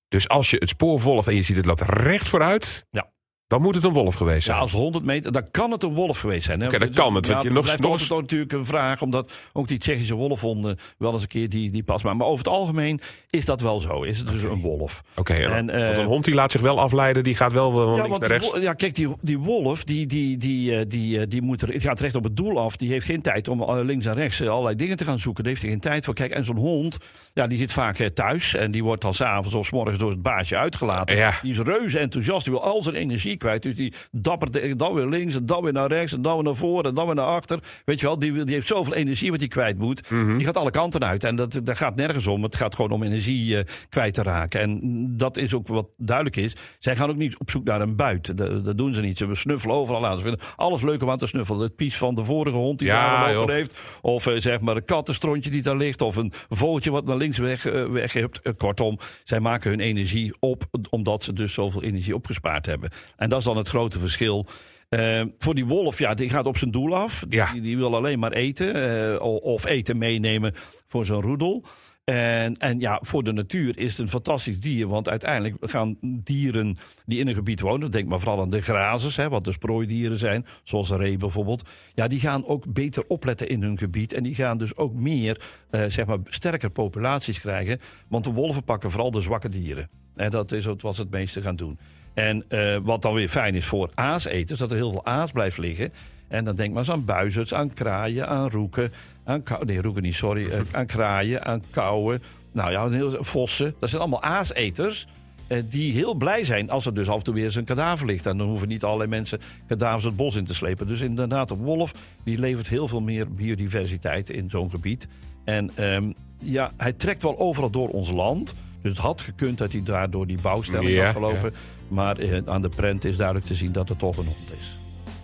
Dus 0.09 0.29
als 0.29 0.51
je 0.51 0.57
het 0.57 0.69
spoor 0.69 1.01
volgt 1.01 1.29
en 1.29 1.35
je 1.35 1.43
ziet 1.43 1.57
het 1.57 1.67
loopt 1.67 1.81
recht 1.81 2.29
vooruit, 2.29 2.87
Ja. 2.91 3.11
Dan 3.49 3.63
moet 3.63 3.75
het 3.75 3.85
een 3.85 3.93
wolf 3.93 4.15
geweest 4.15 4.37
Ja, 4.47 4.53
zijn. 4.53 4.59
als 4.59 4.73
100 4.73 5.05
meter, 5.05 5.33
dan 5.33 5.51
kan 5.51 5.71
het 5.71 5.83
een 5.83 5.95
wolf 5.95 6.19
geweest 6.19 6.45
zijn. 6.45 6.61
hè? 6.61 6.67
Oké, 6.67 6.79
Want 6.79 6.95
dat 6.95 7.05
kan 7.05 7.15
het, 7.15 7.27
want 7.27 7.39
je 7.43 7.45
dat 7.49 7.55
nog- 7.57 7.65
blijft 7.65 7.83
nog- 7.83 7.91
altijd 7.93 8.21
natuurlijk 8.21 8.53
een 8.53 8.67
vraag, 8.67 9.03
omdat 9.03 9.33
ook 9.53 9.69
die 9.69 9.79
Tsjechische 9.79 10.15
wolfhonden 10.15 10.79
wel 10.99 11.13
eens 11.13 11.23
een 11.23 11.29
keer 11.29 11.49
die, 11.49 11.71
die 11.71 11.83
pas 11.83 12.03
maken. 12.03 12.19
Maar 12.19 12.27
over 12.27 12.45
het 12.45 12.55
algemeen 12.55 13.01
is 13.31 13.45
dat 13.45 13.61
wel 13.61 13.81
zo. 13.81 14.03
Is 14.03 14.19
het 14.19 14.29
dus 14.29 14.43
een 14.43 14.61
wolf. 14.61 15.03
Oké, 15.17 15.33
en- 15.35 15.51
En, 15.53 15.71
eh, 15.71 15.85
want 15.87 15.99
een 15.99 16.05
hond 16.05 16.25
die 16.25 16.35
laat 16.35 16.53
zich 16.53 16.61
wel 16.61 16.81
afleiden, 16.81 17.25
die 17.25 17.35
gaat 17.35 17.53
wel 17.53 17.71
van 17.71 17.81
Ja, 17.87 17.93
links 17.93 18.09
want 18.09 18.21
naar 18.21 18.31
rechts. 18.31 18.53
ja, 18.61 18.73
kijk, 18.73 18.95
die, 18.95 19.09
die 19.21 19.39
wolf 19.39 19.85
die, 19.85 20.07
die, 20.07 20.37
die, 20.37 20.77
eh, 20.77 20.85
die, 20.89 21.21
eh, 21.21 21.27
die 21.29 21.43
moet 21.43 21.63
er, 21.63 21.81
gaat 21.81 22.01
recht 22.01 22.15
op 22.15 22.25
het 22.25 22.37
doel 22.37 22.59
af. 22.61 22.77
Die 22.77 22.91
heeft 22.91 23.07
geen 23.07 23.23
tijd 23.23 23.49
om 23.49 23.63
eh, 23.63 23.79
links 23.85 24.07
en 24.07 24.15
rechts 24.15 24.41
eh, 24.41 24.49
allerlei 24.49 24.77
dingen 24.77 24.97
te 24.97 25.05
gaan 25.05 25.19
zoeken. 25.19 25.43
Daar 25.45 25.53
heeft 25.53 25.65
hij 25.65 25.73
geen 25.73 25.81
tijd 25.83 26.05
voor. 26.05 26.15
Kijk, 26.15 26.33
en 26.33 26.45
zo'n 26.45 26.57
hond, 26.57 26.97
ja, 27.35 27.47
die 27.47 27.59
zit 27.59 27.73
vaak 27.73 27.99
eh, 27.99 28.07
thuis. 28.07 28.55
En 28.55 28.71
die 28.71 28.85
wordt 28.85 29.03
dan 29.03 29.15
s'avonds 29.15 29.55
of 29.55 29.67
's 29.67 29.71
morgens 29.71 29.99
door 29.99 30.11
het 30.11 30.23
baasje 30.23 30.57
uitgelaten. 30.57 31.17
Ja. 31.17 31.33
Die 31.43 31.53
is 31.53 31.59
reuze 31.59 31.99
enthousiast. 31.99 32.45
Die 32.45 32.53
wil 32.53 32.63
al 32.63 32.83
zijn 32.83 32.97
energie 32.97 33.37
kwijt. 33.39 33.63
Dus 33.63 33.75
die 33.75 33.93
dappert 34.11 34.79
dan 34.79 34.95
weer 34.95 35.07
links 35.07 35.35
en 35.35 35.47
dan 35.47 35.63
weer 35.63 35.73
naar 35.73 35.89
rechts. 35.89 36.13
En 36.13 36.23
dan 36.23 36.35
weer 36.35 36.45
naar 36.45 36.55
voren 36.55 36.85
en 36.85 36.95
dan 36.95 37.07
weer 37.07 37.15
naar 37.15 37.25
achter. 37.27 37.59
Weet 37.85 38.01
je 38.01 38.07
wel, 38.07 38.19
die, 38.19 38.45
die 38.45 38.55
heeft 38.55 38.67
zoveel 38.67 38.95
energie 38.95 39.31
wat 39.31 39.41
hij 39.41 39.49
kwijt 39.49 39.79
moet. 39.79 40.11
Mhm. 40.11 40.37
Die 40.37 40.47
gaat 40.47 40.57
alle 40.57 40.71
kanten 40.71 41.05
uit. 41.05 41.25
En 41.25 41.37
dat, 41.37 41.61
dat 41.65 41.77
gaat 41.77 41.97
nergens 41.97 42.27
om. 42.27 42.43
Het 42.43 42.57
gaat 42.57 42.75
gewoon 42.75 42.91
om 42.91 43.03
energie 43.03 43.57
eh, 43.59 43.65
kwijt 43.89 44.15
te 44.15 44.23
raken. 44.23 44.61
En 44.61 44.81
dat 45.17 45.37
is 45.37 45.55
ook 45.55 45.69
wat 45.69 45.87
duidelijk 45.97 46.37
is. 46.37 46.53
Zij 46.79 46.97
gaan 46.97 47.11
ook 47.11 47.17
niet 47.17 47.39
op 47.39 47.51
zoek 47.51 47.65
naar 47.65 47.81
een 47.81 47.97
buit. 47.97 48.37
Dat, 48.37 48.65
dat 48.65 48.79
doen 48.79 48.95
ze 48.95 49.01
niet. 49.01 49.19
Ze 49.19 49.29
snuffelen 49.33 49.77
overal 49.77 50.07
aan. 50.07 50.17
Ze 50.17 50.23
vinden 50.23 50.41
alles 50.57 50.83
leuk 50.83 51.03
om 51.03 51.11
aan 51.11 51.19
te 51.19 51.27
snuffelen. 51.27 51.63
Het 51.63 51.77
pies 51.77 51.97
van 51.97 52.15
de 52.15 52.25
vorige 52.25 52.57
hond 52.57 52.79
die 52.79 52.89
Ja, 52.89 52.95
daar 53.21 53.29
gelopen 53.29 53.47
joh. 53.47 53.57
heeft. 53.57 53.79
Of 54.01 54.27
eh, 54.27 54.35
zeg 54.41 54.61
maar 54.61 54.77
een 54.77 54.85
kattenstrontje 54.85 55.51
die 55.51 55.63
daar 55.63 55.77
ligt. 55.77 56.03
Of 56.03 56.17
een 56.17 56.33
vogeltje 56.49 56.91
wat 56.91 57.05
naar 57.05 57.17
links 57.17 57.39
weg, 57.39 57.67
eh. 57.67 58.15
Eh, 58.15 58.25
kortom, 58.57 58.99
zij 59.25 59.41
maken 59.41 59.71
hun 59.71 59.81
energie 59.81 60.35
op. 60.41 60.65
Omdat 60.91 61.25
ze 61.25 61.33
dus 61.33 61.53
zoveel 61.53 61.83
energie 61.83 62.15
opgespaard 62.15 62.67
hebben. 62.67 62.91
En 63.17 63.28
dat 63.29 63.39
is 63.39 63.45
dan 63.45 63.57
het 63.57 63.69
grote 63.69 63.99
verschil. 63.99 64.47
Uh, 64.91 65.23
voor 65.39 65.55
die 65.55 65.67
wolf, 65.67 65.99
ja, 65.99 66.15
die 66.15 66.29
gaat 66.29 66.47
op 66.47 66.57
zijn 66.57 66.71
doel 66.71 66.97
af. 66.97 67.25
Die, 67.29 67.39
Ja. 67.39 67.53
die 67.53 67.77
wil 67.77 67.95
alleen 67.95 68.19
maar 68.19 68.33
eten. 68.33 68.75
eh, 69.15 69.23
of 69.43 69.67
eten 69.67 69.99
meenemen 69.99 70.55
voor 70.87 71.07
zijn 71.07 71.21
roedel. 71.21 71.65
En, 72.05 72.57
en 72.57 72.81
ja, 72.81 73.01
voor 73.03 73.23
de 73.25 73.33
natuur 73.33 73.79
is 73.79 73.91
het 73.91 73.99
een 73.99 74.09
fantastisch 74.09 74.61
dier. 74.61 74.87
Want 74.89 75.09
uiteindelijk 75.09 75.57
gaan 75.61 75.97
dieren 76.03 76.77
die 77.07 77.19
in 77.19 77.29
een 77.29 77.35
gebied 77.35 77.61
wonen... 77.61 77.91
denk 77.91 78.09
maar 78.09 78.21
vooral 78.21 78.41
aan 78.41 78.51
de 78.51 78.61
grazers, 78.63 79.17
hè, 79.17 79.29
wat 79.29 79.45
dus 79.45 79.57
prooidieren 79.57 80.19
zijn... 80.19 80.47
zoals 80.63 80.91
een 80.91 80.97
ree 80.97 81.17
bijvoorbeeld... 81.17 81.69
ja, 81.95 82.09
die 82.09 82.21
gaan 82.21 82.47
ook 82.47 82.73
beter 82.73 83.05
opletten 83.09 83.49
in 83.49 83.63
hun 83.63 83.79
gebied. 83.79 84.13
En 84.13 84.23
die 84.23 84.35
gaan 84.35 84.59
dus 84.59 84.77
ook 84.77 84.95
meer, 84.95 85.41
eh, 85.71 85.85
zeg 85.89 86.07
maar, 86.07 86.19
sterker 86.25 86.71
populaties 86.71 87.41
krijgen. 87.41 87.81
Want 88.09 88.25
de 88.25 88.33
wolven 88.33 88.65
pakken 88.65 88.91
vooral 88.91 89.11
de 89.11 89.21
zwakke 89.21 89.49
dieren. 89.49 89.91
En 90.17 90.31
dat 90.31 90.53
is 90.53 90.65
wat 90.65 90.95
ze 90.95 91.01
het 91.03 91.11
meeste 91.11 91.43
gaan 91.43 91.57
doen. 91.57 91.79
En 92.19 92.45
eh, 92.49 92.77
wat 92.83 93.03
dan 93.03 93.15
weer 93.15 93.29
fijn 93.29 93.55
is 93.55 93.65
voor 93.67 93.91
aaseters, 93.95 94.59
dat 94.59 94.71
er 94.71 94.77
heel 94.77 94.91
veel 94.91 95.05
aas 95.05 95.33
blijft 95.33 95.59
liggen. 95.59 95.93
En 96.29 96.45
dan 96.45 96.57
denk 96.57 96.71
maar 96.71 96.79
eens 96.79 96.91
aan 96.91 97.05
buizerds, 97.05 97.55
aan 97.55 97.75
kraaien, 97.75 98.29
aan 98.29 98.51
roeken. 98.51 98.93
Aan 99.25 99.43
kou- 99.43 99.65
nee, 99.65 99.83
roeken 99.83 100.03
niet, 100.03 100.15
sorry. 100.15 100.47
eh, 100.47 100.61
aan 100.79 100.87
kraaien, 100.87 101.45
aan 101.45 101.63
kauwen. 101.71 102.23
Nou 102.53 102.71
ja, 102.71 102.89
heel, 102.91 103.25
vossen. 103.25 103.75
Dat 103.81 103.89
zijn 103.89 104.01
allemaal 104.03 104.23
aaseters. 104.23 105.07
eh, 105.47 105.59
die 105.71 105.93
heel 105.93 106.15
blij 106.15 106.45
zijn 106.45 106.71
als 106.71 106.87
er 106.87 106.95
dus 106.95 107.09
af 107.09 107.19
en 107.19 107.25
toe 107.25 107.35
weer 107.35 107.45
eens 107.45 107.55
een 107.55 107.65
kadaver 107.65 108.07
ligt. 108.07 108.27
En 108.27 108.39
dan 108.39 108.49
hoeven 108.49 108.69
niet 108.69 108.85
allerlei 108.85 109.11
mensen 109.11 109.41
kadavers 109.67 110.05
het 110.05 110.17
bos 110.17 110.37
in 110.37 110.45
te 110.45 110.55
slepen. 110.55 110.87
Dus 110.87 111.01
inderdaad, 111.01 111.49
de 111.49 111.57
wolf 111.57 111.95
die 112.25 112.39
levert 112.39 112.69
heel 112.69 112.89
veel 112.89 113.01
meer 113.01 113.33
biodiversiteit 113.35 114.31
in 114.31 114.51
zo'n 114.51 114.71
gebied. 114.71 115.09
En 115.45 115.71
ehm, 115.75 116.13
ja, 116.39 116.73
hij 116.77 116.93
trekt 116.93 117.23
wel 117.23 117.39
overal 117.39 117.71
door 117.71 117.89
ons 117.89 118.11
land. 118.13 118.55
Dus 118.83 118.91
het 118.91 119.01
had 119.01 119.21
gekund 119.23 119.59
dat 119.59 119.73
hij 119.73 119.83
daar 119.83 120.11
door 120.11 120.27
die 120.27 120.39
bouwstelling 120.43 120.91
Ja, 120.91 121.05
had 121.05 121.13
gelopen. 121.15 121.55
Maar 121.89 122.19
eh, 122.19 122.39
aan 122.47 122.63
de 122.63 122.69
prent 122.69 123.05
is 123.05 123.17
duidelijk 123.17 123.47
te 123.47 123.55
zien 123.55 123.73
dat 123.73 123.89
het 123.89 123.99
toch 123.99 124.17
een 124.17 124.25
hond 124.25 124.53
is. 124.59 124.77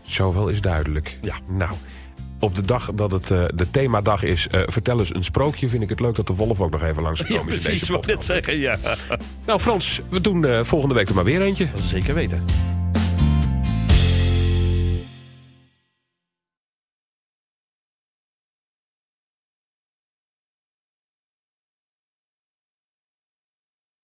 Zoveel 0.03 0.49
is 0.49 0.61
duidelijk. 0.61 1.19
Ja. 1.23 1.35
Nou, 1.49 1.71
op 2.41 2.55
de 2.55 2.63
dag 2.63 2.91
dat 2.95 3.13
het 3.13 3.31
eh, 3.31 3.45
de 3.55 3.71
themadag 3.71 4.23
is, 4.23 4.49
eh, 4.49 4.61
vertel 4.67 4.99
eens 4.99 5.15
een 5.15 5.25
sprookje. 5.25 5.69
Vind 5.69 5.83
ik 5.83 5.89
het 5.89 6.01
leuk 6.01 6.15
dat 6.15 6.27
de 6.27 6.35
wolf 6.35 6.61
ook 6.61 6.71
nog 6.71 6.83
even 6.83 7.03
langsgekomen 7.03 7.53
is 7.55 7.65
in 7.65 7.71
deze 7.71 7.93
wat 7.93 8.01
ik 8.01 8.07
podcast. 8.07 8.27
zeggen. 8.27 8.59
Ja, 8.59 8.79
Nou 9.47 9.61
Frans, 9.61 10.01
we 10.09 10.21
doen 10.21 10.65
volgende 10.65 10.95
week 10.95 11.09
er 11.09 11.15
maar 11.15 11.25
weer 11.25 11.43
eentje. 11.43 11.69
zeker 11.77 12.15
weten. 12.15 12.45